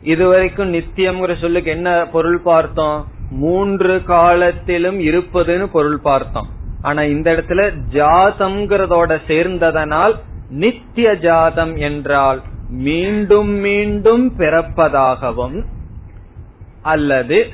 [0.03, 3.07] இதுவரைக்கும் நித்தியம்ங்கிற சொல்லுக்கு என்ன பொருள் பார்த்தோம்?
[3.31, 6.49] மூன்று காலத்திலும் இருப்பதுன்னு பொருள் பார்த்தோம்.
[6.83, 10.15] ஆனா இந்த இடத்துல ஜாதம்ங்கிறதோட சேர்ந்ததனால்
[10.51, 15.65] நித்திய ஜாதம் என்றால் மீண்டும் மீண்டும் பிறப்பதாகவும்
[16.83, 17.49] அல்லது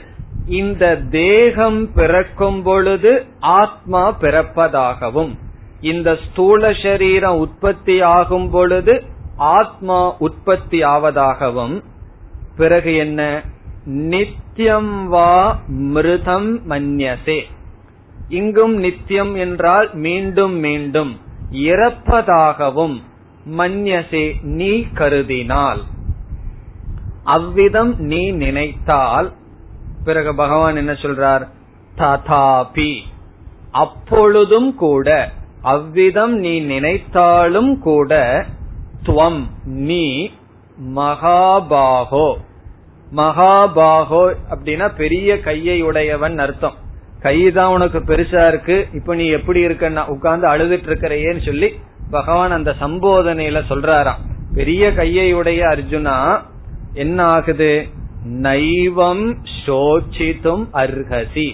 [0.46, 5.38] இந்த தேகம் பிறக்கும் பொழுது ஆத்மா பிறப்பதாகவும்.
[5.84, 9.04] இந்த ஸ்தூல சரீரம் உற்பத்தி ஆகும் பொழுது
[9.36, 11.82] ஆத்மா உற்பத்தி ஆவதாகவும்
[12.56, 13.42] பிறகு என்ன?
[13.84, 17.40] நித்தியம் வா மிருதம் மன்யசே.
[18.28, 21.20] இங்கும் நித்தியம் என்றால் மீண்டும் மீண்டும்
[21.50, 22.96] இறப்பதாகவும்
[23.58, 25.82] மன்யசே நீ கருதினால்.
[27.24, 29.32] அவ்விதம் நீ நினைத்தால்
[30.04, 31.48] பிறகு பகவான் என்ன சொல்றார்?
[31.98, 33.00] ததாபி.
[33.70, 35.32] அப்பொழுதும் கூட
[35.64, 38.44] அவ்விதம் நீ நினைத்தாலும் கூட
[39.02, 39.42] துவம்.
[39.64, 40.30] நீ
[40.96, 42.34] மகாபாகோ.
[43.16, 46.74] மகாபாகோ அப்படின்னா பெரிய கையை உடையவன் அர்த்தம்.
[47.22, 48.88] கைதான் உனக்கு பெருசா இருக்கு.
[48.92, 51.72] இப்ப நீ எப்படி இருக்கன்னா உட்கார்ந்து அழுதுட்டு இருக்கிறையேன்னு சொல்லி
[52.10, 54.20] பகவான் அந்த சம்போதனையில சொல்றாராம்.
[54.54, 56.42] பெரிய கையை உடைய அர்ஜுனா
[56.92, 57.88] என்ன ஆகுது
[58.24, 59.36] நைவம்
[59.66, 61.52] சோச்சித்தும் அர்ஹசி.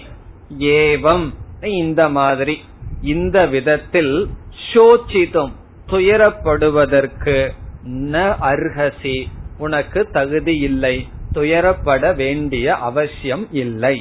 [0.59, 1.33] ஏவம்.
[1.61, 2.61] இந்த மாதிரி.
[3.01, 4.29] இந்த விதத்தில்
[4.73, 5.53] சோச்சிதம்
[5.89, 7.37] துயரப்படுவதற்கு
[8.11, 8.15] ந
[8.51, 9.17] அர்ஹசி
[9.57, 10.95] உனக்கு தகுதி இல்லை
[11.33, 13.95] துயரப்பட வேண்டிய அவசியம் இல்லை.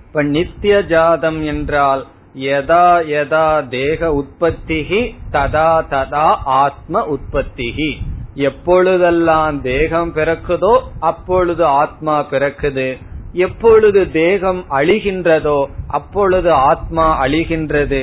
[0.00, 5.00] இப்ப நித்திய ஜாதம் என்றால் யதா யதா தேக உற்பத்திகி
[5.30, 7.90] ததா ததா ஆத்ம உற்பத்திகி
[8.34, 12.98] எப்பொழுதெல்லாம் தேகம் பிறக்குதோ அப்பொழுது ஆத்மா பிறக்குது.
[13.36, 15.58] எப்பொழுது தேகம் அழிகின்றதோ
[15.88, 18.02] அப்பொழுது ஆத்மா அழிகின்றது.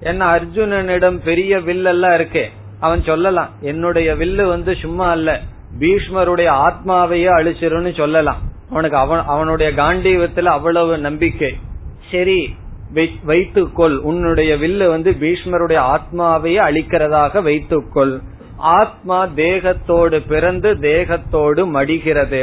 [0.00, 2.44] என்ன அர்ஜுனனிடம் பெரிய வில்லெல்லாம் இருக்கே
[2.80, 5.30] அவன் சொல்லலாம் என்னுடைய வில்லு வந்து சும்மா அல்ல
[5.80, 8.40] பீஷ்மருடைய ஆத்மாவையே அழிச்சிரும்னு சொல்லலாம்.
[8.70, 11.52] அவனுக்கு அவன் அவனுடைய காண்டீவத்துல அவ்வளவு நம்பிக்கை.
[12.10, 12.38] சரி
[13.24, 18.14] வைத்துக்கொள் உன்னுடைய வில்லு வந்து பீஷ்மருடைய ஆத்மாவையே அழிக்கிறதாக வைத்துக்கொள்.
[18.56, 22.42] ஆத்மா தேகத்தோடு பிறந்து தேகத்தோடு மடிகிறது.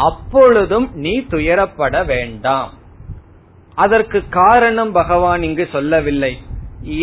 [0.00, 2.70] அப்பொழுதும் நீ துயரப்பட வேண்டாம்.
[3.74, 6.32] அதற்கு காரணம் பகவான் இங்கு சொல்லவில்லை.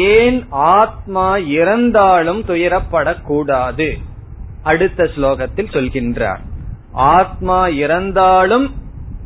[0.10, 3.88] ஏன் ஆத்மா இறந்தாலும் துயரப்படக்கூடாது?
[4.64, 6.41] அடுத்த ஸ்லோகத்தில் சொல்கின்றார்.
[6.91, 8.68] ஆத்மா இறந்தாலும்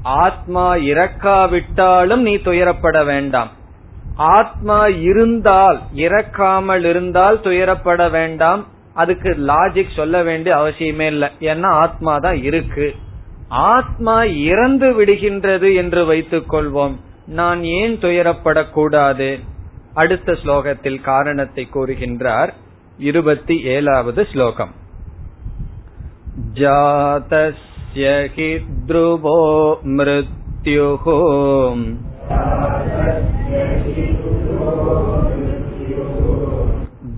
[0.04, 3.52] ஆத்மா இறக்காவிட்டாலும் நீ துயரப்பட வேண்டாம்.
[4.16, 8.68] ஆத்மா இருந்தால் இறக்காமல் இருந்தால் துயரப்பட வேண்டாம்.
[8.94, 11.30] அதுக்கு லாஜிக் சொல்ல வேண்டிய அவசியமே இல்லை.
[11.40, 12.96] ஏன்னா ஆத்மா தான் இருக்கு.
[13.69, 16.97] ஆத்மா இறந்து விடுகின்றது என்று வைத்துக் கொள்வோம்
[17.33, 19.31] நான் ஏன் துயரப்படக்கூடாது
[19.95, 22.53] அடுத்த ஸ்லோகத்தில் காரணத்தை கூறுகின்றார்
[22.99, 24.75] இருபத்தி ஏழாவது ஸ்லோகம்
[26.55, 28.05] जातस्य
[28.35, 28.49] हि
[28.87, 29.37] ध्रुवो
[29.97, 31.05] मृत्युः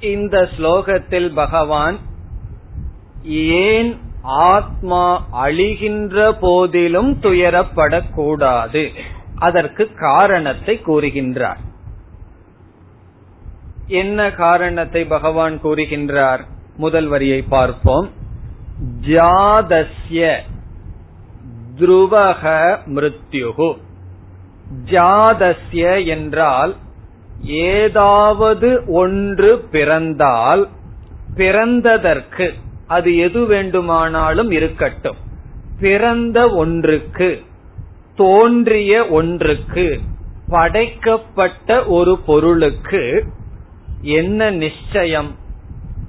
[0.09, 1.99] இந்த ஸ்லோகத்தில் பகவான்
[3.63, 8.90] ஏன் ஆத்மா அழிகின்ற போதிலும் துயரப்படக்கூடாது.
[9.36, 11.56] அதற்கு காரணத்தை கூறுகின்றார்.
[13.86, 16.40] என்ன காரணத்தை பகவான் கூறுகின்றார்?
[16.76, 18.10] முதல் வரியை பார்ப்போம்.
[19.00, 20.36] ஜாதஸ்ய
[21.78, 23.76] துருவக மிருத்யுகு.
[24.84, 26.76] ஜாதஸ்ய என்றால்
[27.42, 30.68] ஏதாவது ஒன்று பிறந்தால்
[31.36, 32.52] பிறந்ததற்கு
[32.87, 35.16] அது எது வேண்டுமானாலும் இருக்கட்டும்.
[35.80, 37.43] பிறந்த ஒன்றுக்கு
[38.16, 40.01] தோன்றிய ஒன்றுக்கு
[40.49, 43.24] படைக்கப்பட்ட ஒரு பொருளுக்கு
[44.01, 45.35] என்ன நிச்சயம்?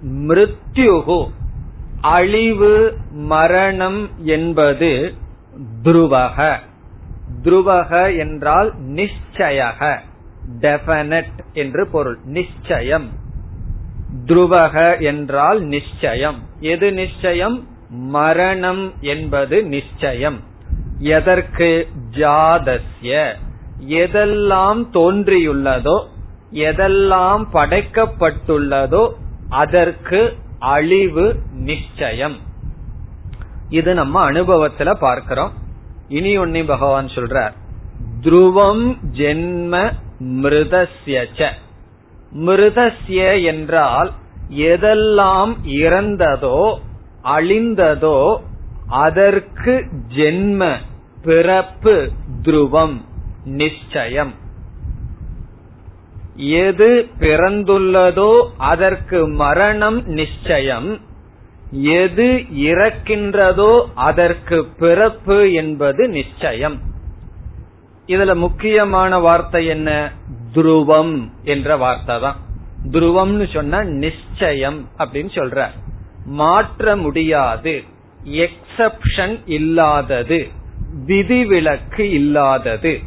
[0.06, 1.32] மிருத்யுகு
[2.02, 5.14] அழிவு மரணம் என்பது
[5.84, 6.60] துருவக.
[7.42, 10.00] துருவக என்றால் நிச்சயக
[10.60, 13.10] டெபனட் என்று பொருள் நிச்சயம்.
[14.24, 16.44] துருவக என்றால் நிச்சயம்.
[16.60, 17.68] எது நிச்சயம்?
[17.90, 20.44] மரணம் என்பது நிச்சயம்.
[21.00, 21.88] எதற்கு?
[22.12, 23.34] ஜாதஸ்ய.
[23.88, 26.06] எதெல்லாம் தோன்றியுள்ளதோ
[26.52, 29.14] எதெல்லாம் படைக்கப்பட்டுள்ளதோ
[29.50, 32.38] அதற்கு அழிவு நிச்சயம்.
[33.70, 35.52] இது நம்ம அனுபவத்துல பார்க்கிறோம்.
[36.08, 37.52] இனி ஒன்னி பகவான் சொல்றார்.
[38.22, 41.26] துருவம் ஜென்ம மிருதஸ்ய
[42.36, 44.12] மிருதஸ்ய என்றால்
[44.50, 46.60] எதெல்லாம் இறந்ததோ
[47.24, 48.38] அழிந்ததோ
[48.88, 49.74] அதற்கு
[50.16, 50.76] ஜென்ம
[51.24, 52.10] பிறப்பு
[52.42, 52.98] துருவம்
[53.44, 54.34] நிச்சயம்.
[56.38, 61.00] எது பிறந்துள்ளதோ அதற்கு மரணம் நிச்சயம்.
[61.72, 62.28] எது
[62.66, 66.94] இறக்கின்றதோ அதற்கு பிறப்பு என்பது நிச்சயம்.
[68.08, 70.12] இதுல முக்கியமான வார்த்தை என்ன?
[70.54, 72.36] துருவம் என்ற வார்த்தை தான்
[72.92, 75.68] துருவம்னு சொன்னா நிச்சயம் அப்படின்னு சொல்ற.
[76.26, 77.84] மாற்ற முடியாது.
[78.24, 80.48] எக்ஸப்ஷன் இல்லாதது.
[81.06, 83.00] விதிவிலக்கு இல்லாதது.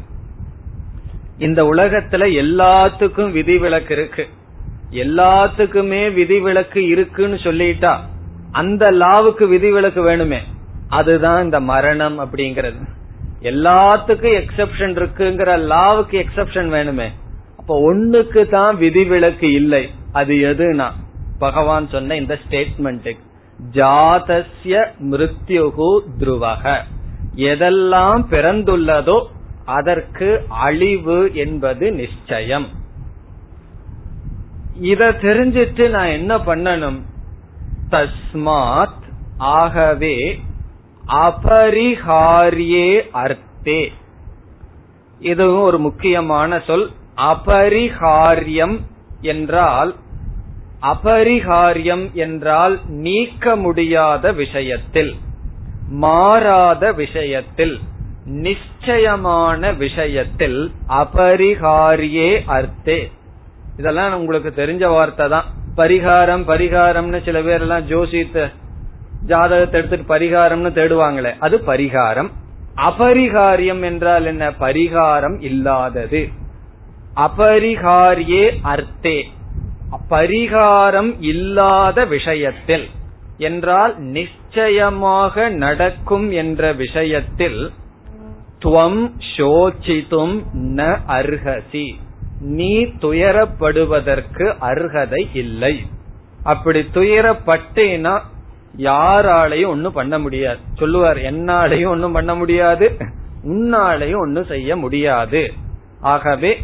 [1.38, 4.28] இந்த உலகத்துல எல்லாத்துக்கும் விதிவிலக்கு இருக்கு.
[4.90, 7.96] எல்லாத்துக்குமே விதிவிலக்கு இருக்குன்னு சொல்லிட்டா
[8.52, 10.38] அந்த லாவுக்கு விதிவிலக்கு வேணுமே.
[10.88, 12.96] அதுதான் இந்த மரணம் அப்படிங்கறது.
[13.42, 17.08] எல்லாத்துக்கும் எக்ஸப்ஷன் இருக்குங்கிற லாவுக்கு எக்ஸப்ஷன் வேணுமே.
[17.56, 19.90] அப்ப ஒண்ணுக்கு தான் விதிவிலக்கு இல்லை.
[20.12, 20.90] அது எதுனா?
[21.38, 23.26] பகவான் சொன்ன இந்த ஸ்டேட்மெண்ட்டுக்கு
[23.72, 26.82] ஜாதஸ்ய மிருத்யுகு துருவக.
[27.36, 29.26] எதெல்லாம் பிறந்துள்ளதோ
[29.64, 32.66] அதற்கு அழிவு என்பது நிச்சயம்.
[34.80, 37.00] இத தெரிஞ்சிட்டு நான் என்ன பண்ணணும்?
[37.90, 40.40] தஸ்மாத் ஆகவே
[41.08, 43.92] அபரிஹாரியே அர்த்தே.
[45.18, 46.90] இதுவும் ஒரு முக்கியமான சொல்.
[47.16, 48.80] அபரிஹாரியம்
[49.20, 49.94] என்றால்
[50.82, 55.16] அபரிஹாரியம் என்றால் நீக்க முடியாத விஷயத்தில்
[55.88, 57.80] மாறாத விஷயத்தில்
[58.24, 63.12] நிச்சயமான விஷயத்தில் அபரிகாரியே அர்த்தே.
[63.76, 65.44] இதெல்லாம் உங்களுக்கு தெரிஞ்ச வார்த்தை தான்.
[65.76, 68.52] பரிகாரம் பரிகாரம்னு சில பேர் எல்லாம் ஜோசித்த
[69.26, 72.30] ஜாதகத்தை எடுத்துட்டு பரிகாரம்னு தேடுவாங்களே அது பரிகாரம்.
[72.76, 74.50] அபரிகாரியம் என்றால் என்ன?
[74.50, 76.28] பரிகாரம் இல்லாதது.
[77.16, 79.22] அபரிகாரியே அர்த்தே.
[80.10, 82.88] பரிகாரம் இல்லாத விஷயத்தில்
[83.38, 87.70] என்றால் நிச்சயமாக நடக்கும் என்ற விஷயத்தில்
[88.64, 91.94] துவம் சோச்சித்தும் ந அர்ஹசி.
[92.40, 95.86] நீ துயரப்படுவதற்கு அர்ஹதை இல்லை.
[96.42, 98.20] அப்படி துயரப்பட்டேனா
[98.76, 100.58] யாராலையும் ஒன்னும் பண்ண முடியாது.
[100.74, 102.96] சொல்லுவார் என்னாலையும் ஒன்னும் பண்ண முடியாது.
[103.44, 105.52] உன்னாலையும் ஒன்னும் செய்ய முடியாது.
[106.00, 106.62] ஆகவே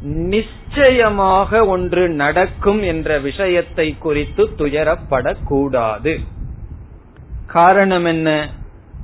[0.00, 6.18] நிச்சயமாக ஒன்று நடக்கும் என்ற விஷயத்தை குறித்து துயரப்படக்கூடாது.
[7.46, 8.50] காரணம் என்ன?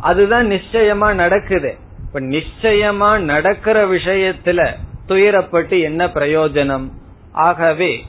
[0.01, 1.77] அதுதான் நிச்சயமா நடக்குது.
[2.07, 4.75] இப்ப நிச்சயமா நடக்கிற விஷயத்துல
[5.09, 6.91] துயரப்பட்டு என்ன பிரயோஜனம்?
[7.33, 8.05] ஆகவே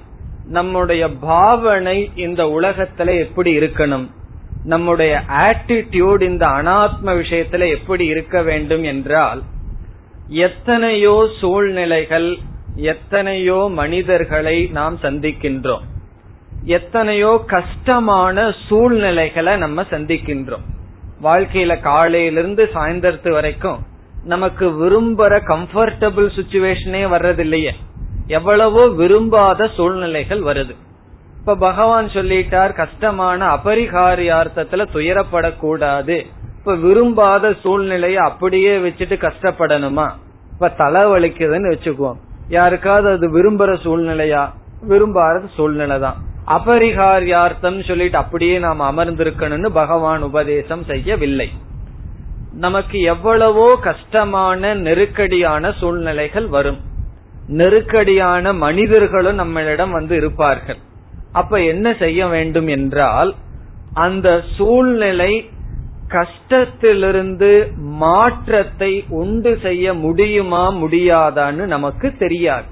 [0.46, 4.08] நம்முடைய பாவனை இந்த உலகத்துல எப்படி இருக்கணும்?
[4.64, 9.42] நம்முடைய ஆட்டிடியூட் இந்த அனாத்ம விஷயத்துல எப்படி இருக்க வேண்டும் என்றால்
[10.28, 12.38] எத்தனையோ சூழ்நிலைகள்
[12.76, 15.82] எத்தனையோ மனிதர்களை நாம் சந்திக்கின்றோம்.
[16.66, 20.66] எத்தனையோ கஷ்டமான சூழ்நிலைகளை நம்ம சந்திக்கின்றோம்.
[21.24, 23.80] வாழ்க்கையில காலையிலிருந்து சாயந்தரத்து வரைக்கும்
[24.24, 27.72] நமக்கு விரும்புற கம்ஃபர்டபுள் சுச்சுவேஷனே வர்றதில்லையே.
[28.28, 30.76] எவ்வளவோ விரும்பாத சூழ்நிலைகள் வருது.
[31.42, 36.26] இப்ப பகவான் சொல்லிட்டார் கஷ்டமான அபரிகாரியார்த்தத்துல துயரப்படக்கூடாது.
[36.58, 40.10] இப்ப விரும்பாத சூழ்நிலைய அப்படியே வச்சுட்டு கஷ்டப்படணுமா?
[40.54, 42.20] இப்ப தலை வலிக்குதுன்னு வச்சுக்குவோம்.
[42.48, 44.44] யாருக்காவது அது விரும்புற சூழ்நிலையா?
[44.82, 46.16] விரும்பாத சூழ்நிலை தான்.
[46.48, 51.52] அபரிகாரியார்த்தம் சொல்லிட்டு அப்படியே நாம் அமர்ந்திருக்கணும்னு பகவான் உபதேசம் செய்யவில்லை.
[52.52, 56.80] நமக்கு எவ்வளவோ கஷ்டமான நெருக்கடியான சூழ்நிலைகள் வரும்.
[57.48, 60.78] நெருக்கடியான மனிதர்களும் நம்மளிடம் வந்து இருப்பார்கள்.
[61.32, 63.32] அப்ப என்ன செய்ய வேண்டும் என்றால்
[63.94, 64.28] அந்த
[64.58, 65.32] சூழ்நிலை
[66.08, 67.50] கஷ்டத்திலிருந்து
[68.04, 72.68] மாற்றத்தை உண்டு செய்ய முடியுமா முடியாதான்னு நமக்கு தெரியாது.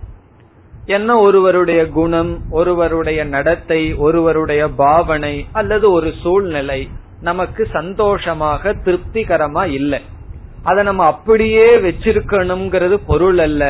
[0.86, 6.80] என்ன ஒருவருடைய குணம் ஒருவருடைய நடத்தை ஒருவருடைய பாவனை அல்லது ஒரு சூழ்நிலை
[7.22, 10.01] நமக்கு சந்தோஷமாக திருப்திகரமா இல்லை.
[10.64, 13.64] அதை நம்ம அப்படியே வச்சிருக்கணுங்கிறது பொருள் அல்ல.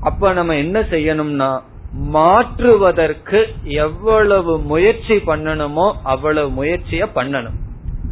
[0.00, 1.50] அப்ப நம்ம என்ன செய்யணும்னா
[1.92, 7.58] மாற்றுவதற்கு எவ்வளவு முயற்சி பண்ணணுமோ அவ்வளவு முயற்சிய பண்ணணும்.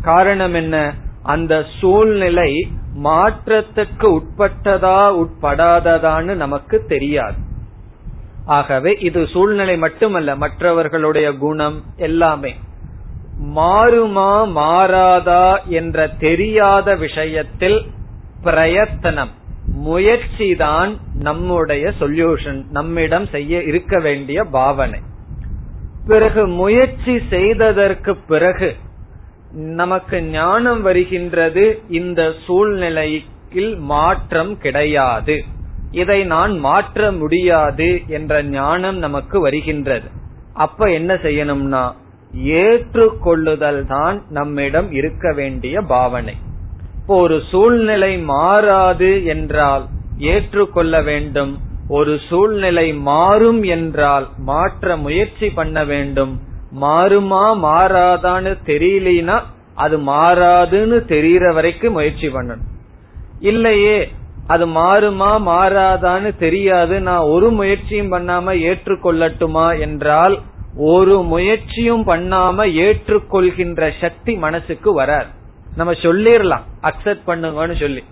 [0.03, 0.95] காரணம் என்ன?
[1.23, 2.71] அந்த சூழ்நிலை
[3.03, 7.37] மாற்றத்துக்கு உட்பட்டதா உட்படாததான்னு நமக்கு தெரியாது.
[8.47, 12.57] ஆகவே இது சூழ்நிலை மட்டுமல்ல மற்றவர்களுடைய குணம் எல்லாமே.
[13.57, 17.87] மாறுமா மாறாதா என்ற தெரியாத விஷயத்தில்
[18.43, 19.31] பிரயத்தனம்.
[19.87, 20.91] முயற்சி தான்
[21.29, 25.01] நம்முடைய சொல்யூஷன் நம்மிடம் செய்ய இருக்க வேண்டிய பாவனை.
[26.07, 28.71] பிறகு முயற்சி செய்ததற்கு பிறகு
[29.81, 31.65] நமக்கு ஞானம் வருகின்றது
[31.99, 35.37] இந்த சூழ்நிலையில் மாற்றம் கிடையாது.
[35.93, 40.09] இதை நான் மாற்ற முடியாது என்ற ஞானம் நமக்கு வருகின்றது.
[40.65, 41.85] அப்ப என்ன செய்யணும்னா
[42.61, 46.35] ஏற்றுக்கொள்ளுதல் தான் நம்மிடம் இருக்க வேண்டிய பாவனை.
[47.09, 49.85] இப்போ ஒரு சூழ்நிலை மாறாது என்றால்
[50.21, 51.53] ஏற்றுக்கொள்ள வேண்டும்.
[51.91, 56.33] ஒரு சூழ்நிலை மாறும் என்றால் மாற்ற முயற்சி பண்ண வேண்டும்.
[56.81, 59.37] மாறுமா மாறாதான்னு தெரியலனா
[59.77, 62.69] அது மாறாதுன்னு தெரியற வரைக்கும் முயற்சி பண்ணணும்.
[63.43, 63.97] இல்லையே
[64.49, 66.95] அது மாறுமா மாறாதான்னு தெரியாது.
[67.01, 70.37] நான் ஒரு முயற்சியும் பண்ணாம ஏற்றுக்கொள்ளட்டுமா என்றால்
[70.93, 75.31] ஒரு முயற்சியும் பண்ணாம ஏற்றுக்கொள்கின்ற சக்தி மனசுக்கு வராது.
[75.79, 78.05] நம்ம சொல்லிடலாம் அக்செப்ட் பண்ணுங்கன்னு சொல்லி.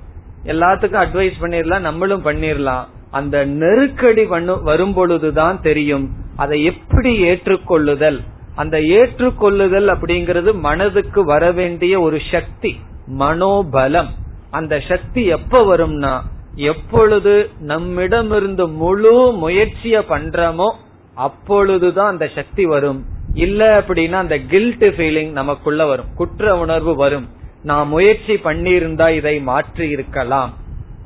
[0.45, 4.25] எல்லாத்துக்கும் அட்வைஸ் பண்ணிடலாம் நம்மளும் பண்ணிடலாம் அந்த நெருக்கடி
[4.63, 6.07] வரும் பொழுதுதான் தெரியும்.
[6.37, 8.21] அதை எப்படி ஏற்றுக்கொள்ளுதல்?
[8.55, 12.81] அந்த ஏற்றுக்கொள்ளுதல் அப்படிங்கிறது மனதுக்கு வர வேண்டிய ஒரு சக்தி
[13.19, 14.11] மனோபலம்.
[14.51, 16.15] அந்த சக்தி எப்ப வரும்னா
[16.55, 20.71] எப்பொழுது நம்மிடமிருந்து முழு முயற்சிய பண்றோமோ
[21.15, 23.05] அப்பொழுதுதான் அந்த சக்தி வரும்.
[23.35, 26.15] இல்ல அப்படின்னா அந்த கில்ட் ஃபீலிங் நமக்குள்ள வரும்.
[26.15, 27.27] குற்ற உணர்வு வரும்.
[27.69, 30.53] நான் முயற்சி பண்ணியிருந்தா இதை மாற்றி இருக்கலாம்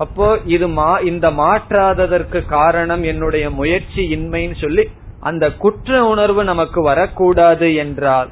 [0.04, 4.84] அப்போ இது மா இந்த மாற்றாததற்கு காரணம் என்னுடைய முயற்சி இன்மைன்னு சொல்லி
[5.28, 8.30] அந்த குற்ற உணர்வு நமக்கு வரக்கூடாது என்றால்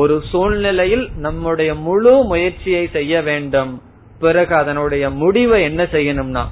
[0.00, 3.72] ஒரு சூழ்நிலையில் நம்முடைய முழு முயற்சியை செய்ய வேண்டும்.
[4.20, 6.44] பிறகு அதனுடைய முடிவை என்ன செய்யணும்னா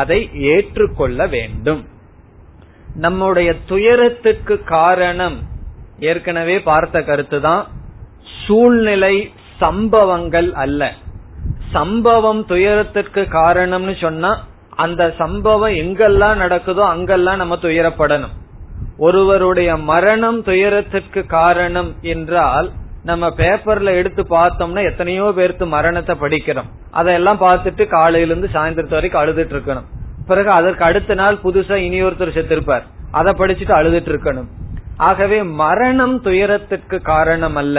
[0.00, 0.18] அதை
[0.52, 1.82] ஏற்றுக்கொள்ள வேண்டும்.
[3.04, 5.38] நம்முடைய துயரத்துக்கு காரணம்
[6.10, 7.64] ஏற்கனவே பார்த்த கருத்து தான்
[8.42, 9.14] சூழ்நிலை
[9.58, 10.82] சம்பவங்கள் அல்ல.
[11.72, 14.30] சம்பவம் துயரத்திற்கு காரணம்னு சொன்னா
[14.84, 18.34] அந்த சம்பவம் எங்கெல்லாம் நடக்குதோ அங்கெல்லாம் நம்ம துயரப்படணும்.
[18.98, 22.68] ஒருவருடைய மரணம் துயரத்திற்கு காரணம் என்றால்
[23.02, 26.68] நம்ம பேப்பர்ல எடுத்து பார்த்தோம்னா எத்தனையோ பேர்த்து மரணத்தை படிக்கிறோம்.
[26.90, 29.88] அதையெல்லாம் பார்த்துட்டு காலையிலிருந்து சாயந்தரத்து வரைக்கும் அழுதுட்டு இருக்கணும்.
[30.26, 32.84] பிறகு அதற்கு அடுத்த நாள் புதுசா இனி ஒருத்தர் செத்திருப்பார்.
[33.10, 34.48] அதை படிச்சுட்டு அழுதுட்டு இருக்கணும்.
[34.96, 37.78] ஆகவே மரணம் துயரத்திற்கு காரணம் அல்ல.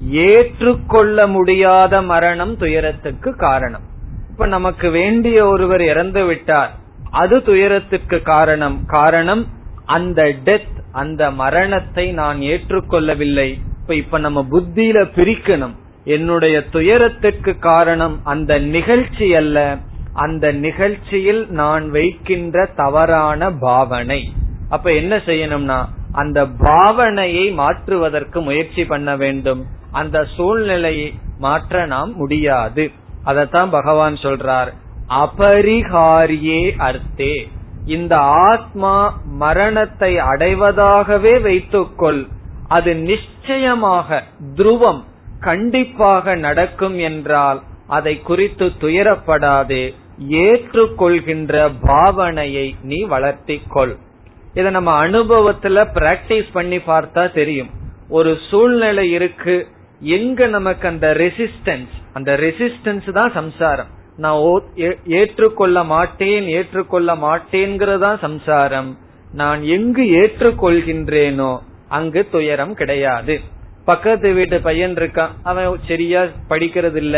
[0.00, 3.82] ஏற்றுக்கொள்ள முடியாத மரணம் துயரத்துக்கு காரணம்.
[4.30, 6.76] இப்ப நமக்கு வேண்டிய ஒருவர் இறந்து விட்டார்.
[7.10, 8.84] அது துயரத்துக்கு காரணம்.
[8.86, 9.46] காரணம்
[9.84, 13.58] அந்த டெத் அந்த மரணத்தை நான் ஏற்றுக்கொள்ளவில்லை.
[13.80, 15.74] இப்ப இப்ப நம்ம புத்தியில பிரிக்கணும்.
[16.04, 19.78] என்னுடைய துயரத்துக்கு காரணம் அந்த நிகழ்ச்சி அல்ல.
[20.12, 24.32] அந்த நிகழ்ச்சியில் நான் வைக்கின்ற தவறான பாவனை.
[24.68, 29.66] அப்ப என்ன செய்யணும்னா அந்த பாவனையை மாற்றுவதற்கு முயற்சி பண்ண வேண்டும்.
[29.92, 32.84] அந்த சூழ்நிலையை மாற்ற நாம் முடியாது.
[33.24, 34.70] அதத்தான் பகவான் சொல்றார்
[35.08, 37.34] அபரிகாரியே அர்த்தே
[37.84, 42.28] இந்த ஆத்மா மரணத்தை அடைவதாகவே வைத்துக்கொள்.
[42.68, 44.22] அது நிச்சயமாக
[44.54, 45.00] துருவம்
[45.40, 49.94] கண்டிப்பாக நடக்கும் என்றால் அதை குறித்து துயரப்படாதே
[50.28, 53.94] ஏற்றுக்கொள்கின்ற பாவனையை நீ வளர்த்திக்கொள்.
[54.54, 57.70] இத நம்ம அனுபவத்துல பிராக்டிஸ் பண்ணி பார்த்தா தெரியும்.
[58.08, 59.68] ஒரு சூழ்நிலை இருக்கு
[60.00, 63.90] எங்க நமக்கு அந்த ரெசிஸ்டன்ஸ் அந்த ரெசிஸ்டன்ஸ் தான் சம்சாரம்.
[64.16, 64.40] நான்
[65.18, 68.90] ஏற்றுக்கொள்ள மாட்டேன் ஏற்றுக்கொள்ள மாட்டேங்கிறதா சம்சாரம்.
[69.40, 71.52] நான் எங்கு ஏற்றுக்கொள்கின்றேனோ
[71.98, 73.34] அங்கு துயரம் கிடையாது.
[73.84, 77.16] பக்கத்து வீட்டு பையன் இருக்கான் அவன் சரியா படிக்கிறது இல்ல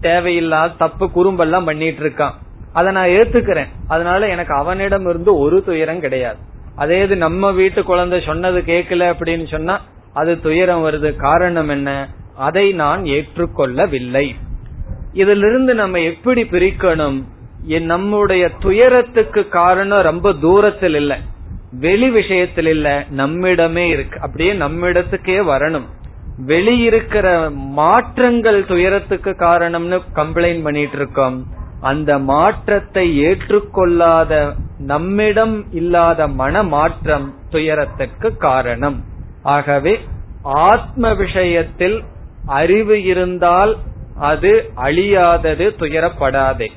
[0.00, 2.34] தேவையில்லாத தப்பு குறும்பெல்லாம் பண்ணிட்டு இருக்கான்
[2.72, 3.70] அதை நான் ஏத்துக்கிறேன்.
[3.88, 6.38] அதனால எனக்கு அவனிடம் இருந்து ஒரு துயரம் கிடையாது.
[6.76, 9.74] அதே இது நம்ம வீட்டு குழந்தை சொன்னது கேட்கல அப்படின்னு சொன்னா
[10.14, 11.16] அது துயரம் வருது.
[11.16, 12.08] காரணம் என்ன?
[12.36, 14.34] அதை நான் ஏற்றுக்கொள்ளவில்லை.
[15.12, 17.22] இதிலிருந்து நம்ம எப்படி பிரிக்கணும்?
[17.80, 21.18] நம்முடைய துயரத்துக்கு காரணம் ரொம்ப தூரத்தில் இல்ல.
[21.70, 23.04] வெளி விஷயத்தில் இல்ல.
[23.16, 24.20] நம்மிடமே இருக்கு.
[24.20, 25.84] அப்படியே நம்மிடத்துக்கே வரணும்.
[26.46, 31.46] வெளியிருக்கிற மாற்றங்கள் துயரத்துக்கு காரணம்னு கம்ப்ளைண்ட் பண்ணிட்டு இருக்கோம்
[31.80, 39.04] அந்த மாற்றத்தை ஏற்றுக்கொள்ளாத நம்மிடம் இல்லாத மன மாற்றம் துயரத்திற்கு காரணம்.
[39.44, 40.00] ஆகவே
[40.42, 42.02] ஆத்ம விஷயத்தில்
[42.46, 43.76] அறிவு இருந்தால்
[44.20, 46.68] அது அழியாதது துயரப்படாதே.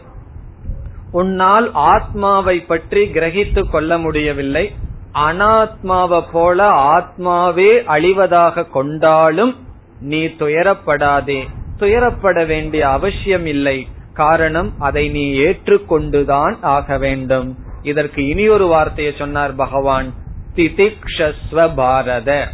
[1.12, 4.76] உன்னால் ஆத்மாவை பற்றி கிரகித்து கொள்ள முடியவில்லை.
[5.14, 9.56] அனாத்மாவை போல ஆத்மாவே அழிவதாக கொண்டாலும்
[10.00, 11.48] நீ துயரப்படாதே.
[11.80, 13.88] துயரப்பட வேண்டிய அவசியம் இல்லை.
[14.14, 17.58] காரணம் அதை நீ ஏற்றுக்கொண்டுதான் ஆக வேண்டும்.
[17.82, 20.14] இதற்கு இனி ஒரு வார்த்தையை சொன்னார் பகவான்.
[20.58, 22.48] திதிக்ஷஸ்வ பாரத.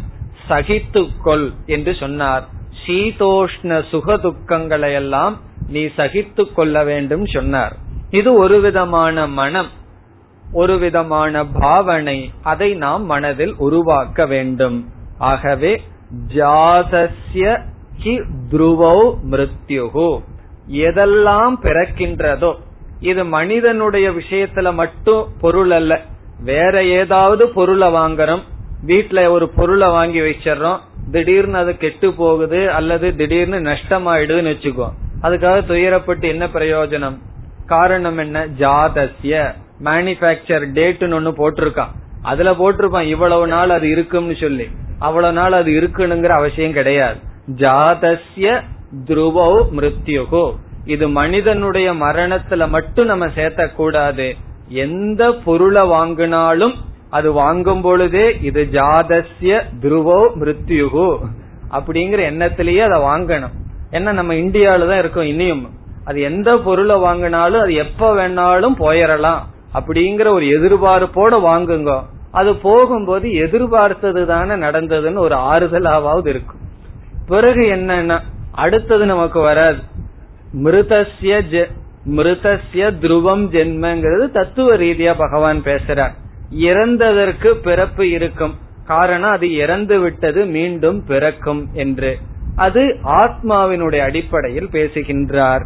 [0.50, 2.46] சகித்துக்கொள் என்று சொன்னார்.
[2.86, 5.36] சீதோஷ்ண சுக துக்கங்களை எல்லாம்
[5.68, 7.76] நீ சகித்து கொள்ள வேண்டும் சொன்னார்.
[8.10, 9.72] இது ஒரு விதமான மனம்
[10.52, 12.18] ஒரு விதமான பாவனை.
[12.44, 14.78] அதை நாம் மனதில் உருவாக்க வேண்டும்.
[15.18, 15.82] ஆகவே
[16.28, 17.54] ஜாதஸ்ய
[18.04, 18.14] ஹி
[18.52, 18.98] துருவோ
[19.32, 20.10] மிருத்யுகு.
[20.68, 22.52] எதெல்லாம் பிறக்கின்றதோ
[23.00, 25.94] இது மனிதனுடைய விஷயத்துல மட்டும் பொருள் அல்ல.
[26.44, 28.42] வேற ஏதாவது பொருளை வாங்குறோம்.
[28.88, 30.80] வீட்டுல ஒரு பொருளை வாங்கி வச்சிடறோம்.
[31.12, 34.90] திடீர்னு அது கெட்டு போகுது அல்லது திடீர்னு நஷ்டமாயிடுதுன்னு வச்சுக்கோ.
[35.22, 37.18] அதுக்காக துயரப்பட்டு என்ன பிரயோஜனம்?
[37.66, 38.46] காரணம் என்ன?
[38.46, 41.92] ஜாதசிய மேனுபேக்சர் டேட்னு ஒண்ணு போட்டிருக்கான்.
[42.22, 44.68] அதுல போட்டிருப்பான் இவ்வளவு நாள் அது இருக்கும்னு சொல்லி.
[45.00, 47.20] அவ்வளவு நாள் அது இருக்கணுங்கிற அவசியம் கிடையாது.
[47.56, 48.62] ஜாதஸ்ய
[49.06, 50.56] துருவோ மிருத்யுகோ.
[50.86, 54.36] இது மனிதனுடைய மரணத்துல மட்டும் நம்ம சேர்த்த கூடாது
[54.68, 56.74] எந்த பொருளை வாங்கினாலும்
[57.10, 61.18] அது வாங்கும் பொழுதே இது ஜாதஸ்ய துருவோ மிருத்யுகு
[61.72, 63.56] அப்படிங்கிற எண்ணத்திலேயே அதை வாங்கணும்.
[63.92, 65.70] என்ன நம்ம இந்தியாவில தான் இருக்கோம் இனியும்.
[66.06, 69.42] அது எந்த பொருளை வாங்கினாலும் அது எப்ப வேணாலும் போயிடலாம்
[69.74, 72.04] அப்படிங்கிற ஒரு எதிர்பார்ப்போட வாங்குங்க.
[72.32, 76.62] அது போகும்போது எதிர்பார்த்தது தானே நடந்ததுன்னு ஒரு ஆறுதலாவது இருக்கும்.
[77.28, 78.20] பிறகு என்னன்னா
[78.52, 79.78] அடுத்தது நமக்கு வராது.
[80.64, 81.66] மிருதஸ்ய
[82.10, 86.12] மிருதஸ்ய துருவம் ஜென்மங்கிறது தத்துவ ரீதியா பகவான் பேசுறார்.
[86.60, 88.56] இறந்ததற்கு பிறப்பு இருக்கும்.
[88.86, 92.18] காரணம் அது இறந்து விட்டது மீண்டும் பிறக்கும் என்று.
[92.56, 95.66] அது ஆத்மாவினுடைய அடிப்படையில் பேசுகின்றார்.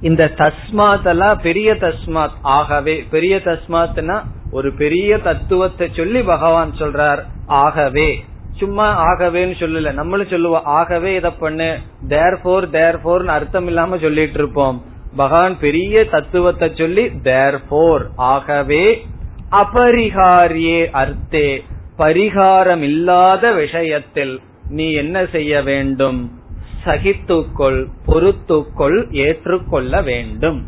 [0.00, 2.30] இந்த தஸ்மாத் எல்லாம் பெரிய தஸ்மாத்.
[2.42, 8.24] ஆகவே பெரிய தஸ்மாத்னா ஒரு பெரிய தத்துவத்தை சொல்லி பகவான் சொல்றார் ஆகவே.
[8.52, 9.92] சும்மா ஆகவேன்னு சொல்லல.
[9.92, 11.78] நம்மளும் சொல்லுவோம் ஆகவே இத பண்ணு.
[12.08, 14.84] தேர் போர் தேர் போர்னு அர்த்தம் இல்லாம சொல்லிட்டு இருப்போம்.
[15.16, 19.02] பகவான் பெரிய தத்துவத்தை சொல்லி தேர்போர் ஆகவே
[19.50, 21.62] அபரிகாரியே அர்த்தே
[21.98, 26.38] பரிகாரம் இல்லாத விஷயத்தில் நீ என்ன செய்ய வேண்டும்?
[26.84, 30.66] சகித்துக்கொள் பொறுத்துக்கொள் ஏற்றுக்கொள்ள வேண்டும்.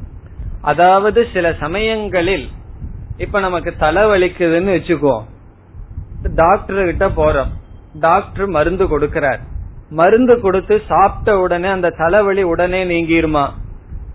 [0.60, 2.48] அதாவது சில சமயங்களில்
[3.16, 5.16] இப்ப நமக்கு தலை வலிக்குதுன்னு வச்சுக்கோ
[6.34, 7.50] டாக்டர் கிட்ட போறோம்.
[8.00, 9.40] டாக்டர் மருந்து கொடுக்கிறார்.
[9.90, 13.50] மருந்து கொடுத்து சாப்பிட்ட உடனே அந்த தலைவலி உடனே நீங்கிருமா?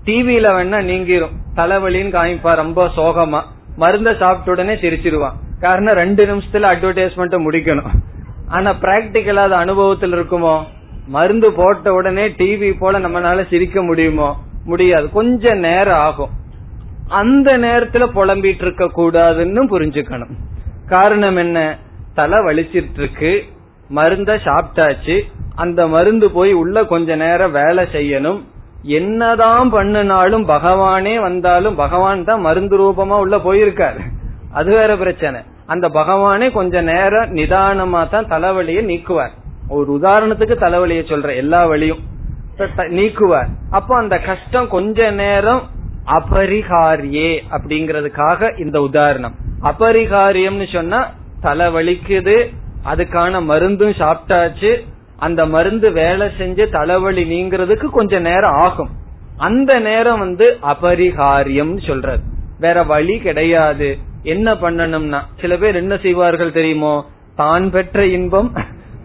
[0.08, 1.32] டிவியில வேணா நீங்கிரும்.
[1.55, 3.41] தலைவலின்னு காமிப்பா ரொம்ப சோகமா.
[3.80, 5.32] மருந்த சாப்பிட்ட உடனே சிரிச்சிருவான்.
[5.60, 7.89] காரணம் ரெண்டு நிமிஷத்துல அட்வர்டைஸ்மெண்ட் முடிக்கணும்.
[8.47, 10.64] ஆனா பிராக்டிக்கலா அது அனுபவத்தில் இருக்குமோ?
[11.08, 14.38] மருந்து போட்ட உடனே டிவி போல நம்மளால சிரிக்க முடியுமோ?
[14.66, 15.10] முடியாது.
[15.10, 16.30] கொஞ்ச நேரம் ஆகும்.
[17.08, 20.32] அந்த நேரத்துல புலம்பிட்டு இருக்க கூடாதுன்னு புரிஞ்சுக்கணும்.
[20.88, 21.78] காரணம் என்ன?
[22.14, 23.43] தலை வலிச்சிட்டு இருக்கு.
[23.89, 25.22] மருந்த சாப்பிட்டாச்சு.
[25.55, 28.43] அந்த மருந்து போய் உள்ள கொஞ்ச நேரம் வேலை செய்யணும்.
[28.99, 34.01] என்னதான் பண்ணினாலும் பகவானே வந்தாலும் பகவான் தான் மருந்து ரூபமா உள்ள போயிருக்காரு.
[34.59, 35.39] அது வேற பிரச்சனை.
[35.73, 39.33] அந்த பகவானே கொஞ்ச நேரம் நிதானமா தான் தலைவலியை நீக்குவார்.
[39.69, 42.03] ஒரு உதாரணத்துக்கு தலைவலியை சொல்ற எல்லா வழியும்
[42.99, 43.49] நீக்குவார்.
[43.77, 45.63] அப்போ அந்த கஷ்டம் கொஞ்ச நேரம்
[46.17, 49.35] அபரிகாரியே அப்படிங்கறதுக்காக இந்த உதாரணம்.
[49.71, 51.01] அபரிகாரியம்னு சொன்னா
[51.41, 52.38] தலை வலிக்குது
[52.91, 54.71] அதுக்கான மருந்தும் சாப்பிட்டாச்சு
[55.20, 58.89] அந்த மருந்து வேலை செஞ்சு தலைவலி நீங்கிறதுக்கு கொஞ்ச நேரம் ஆகும்.
[59.38, 62.24] அந்த நேரம் வந்து அபரிகாரியம் சொல்றது
[62.59, 63.97] வேற வழி கிடையாது.
[64.24, 67.05] என்ன பண்ணணும்னா சில பேர் என்ன செய்வார்கள் தெரியுமோ?
[67.36, 68.51] தான் பெற்ற இன்பம்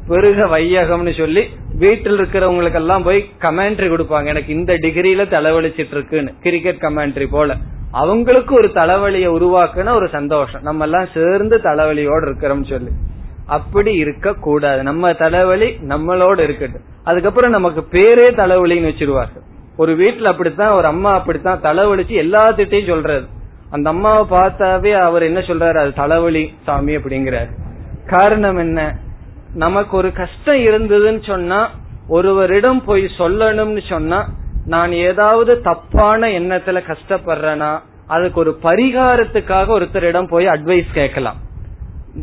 [0.09, 1.43] பெருக வையகம்னு சொல்லி
[1.79, 4.25] வீட்டில் இருக்கிறவங்களுக்கு எல்லாம் போய் கமெண்ட்ரி கொடுப்பாங்க.
[4.25, 7.57] எனக்கு இந்த டிகிரியில தலைவலிச்சிட்டு இருக்குன்னு கிரிக்கெட் கமெண்ட்ரி போல.
[7.91, 10.63] அவங்களுக்கு ஒரு தலைவலியை உருவாக்குன ஒரு சந்தோஷம்.
[10.63, 12.91] நம்ம எல்லாம் சேர்ந்து தலைவலியோடு இருக்கிறோம் சொல்லி.
[13.47, 16.83] அப்படி இருக்க கூடாது நம்ம தலைவலி நம்மளோட இருக்கட்டும்.
[17.05, 19.43] அதுக்கப்புறம் நமக்கு பேரே தலைவலின்னு வச்சிருவார்கள்.
[19.77, 23.27] ஒரு வீட்டுல அப்படித்தான் ஒரு அம்மா அப்படித்தான் தலைவலிச்சு எல்லாத்திட்டையும் சொல்றது.
[23.71, 25.79] அந்த அம்மாவை பார்த்தாவே அவர் என்ன சொல்றாரு?
[25.79, 27.51] அது தலைவலி சாமி அப்படிங்கிறாரு.
[28.07, 28.97] காரணம் என்ன?
[29.55, 31.71] நமக்கு ஒரு கஷ்டம் இருந்ததுன்னு சொன்னா
[32.09, 34.29] ஒருவரிடம் போய் சொல்லணும்னு சொன்னா
[34.67, 41.37] நான் ஏதாவது தப்பான எண்ணத்துல கஷ்டப்படுறேனா அதுக்கு ஒரு பரிகாரத்துக்காக ஒருத்தரிடம் போய் அட்வைஸ் கேட்கலாம்.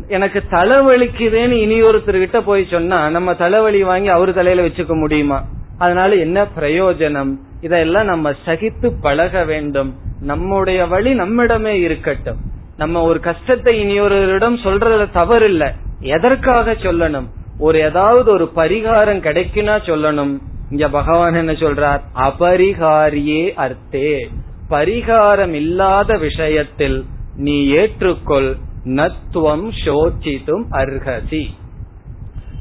[0.08, 5.44] எனக்கு தலைவலிக்குதுன்னு இனி ஒருத்தர் கிட்ட போய் சொன்னா நம்ம தலைவலி வாங்கி அவரு தலையில வச்சுக்க முடியுமா?
[5.78, 7.36] அதனால என்ன பிரயோஜனம்?
[7.60, 9.94] இதெல்லாம் நம்ம சகித்து பழக வேண்டும்.
[10.20, 12.36] நம்முடைய வழி நம்மிடமே இருக்கட்டும்.
[12.76, 17.26] நம்ம ஒரு கஷ்டத்தை இனியொருவரிடம் சொல்றதுல தவறு இல்ல எதற்காக சொல்லணும்?
[17.58, 20.38] ஒரு ஏதாவது ஒரு பரிகாரம் கிடைக்குனா சொல்லணும்.
[20.70, 22.00] இங்க பகவான் என்ன சொல்றார்?
[22.14, 24.28] அபரிகாரியே அர்த்தே.
[24.70, 27.04] பரிகாரம் இல்லாத விஷயத்தில்
[27.36, 28.56] நீ ஏற்றுக்கொள்.
[28.89, 31.43] நத்துவம் சோச்சித்தும் அர்ஹசி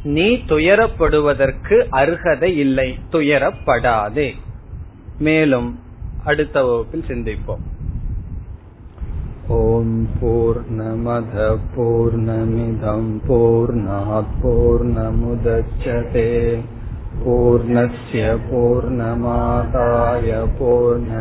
[0.07, 4.29] நீ துயரப்படுவதற்கு அர்ஹதை இல்லை துயரப்படாதே
[5.19, 5.71] மேலும்
[6.25, 7.65] அடுத்த வகுப்பில் சிந்திப்போம்
[9.57, 11.35] ஓம் போர் நமத
[11.75, 13.75] போர் நமிதம் போர்
[14.95, 16.31] நமுதச்சதே
[17.17, 21.21] पूर्णस्य पूर्णमादाय पूर्णमेवावशिष्यते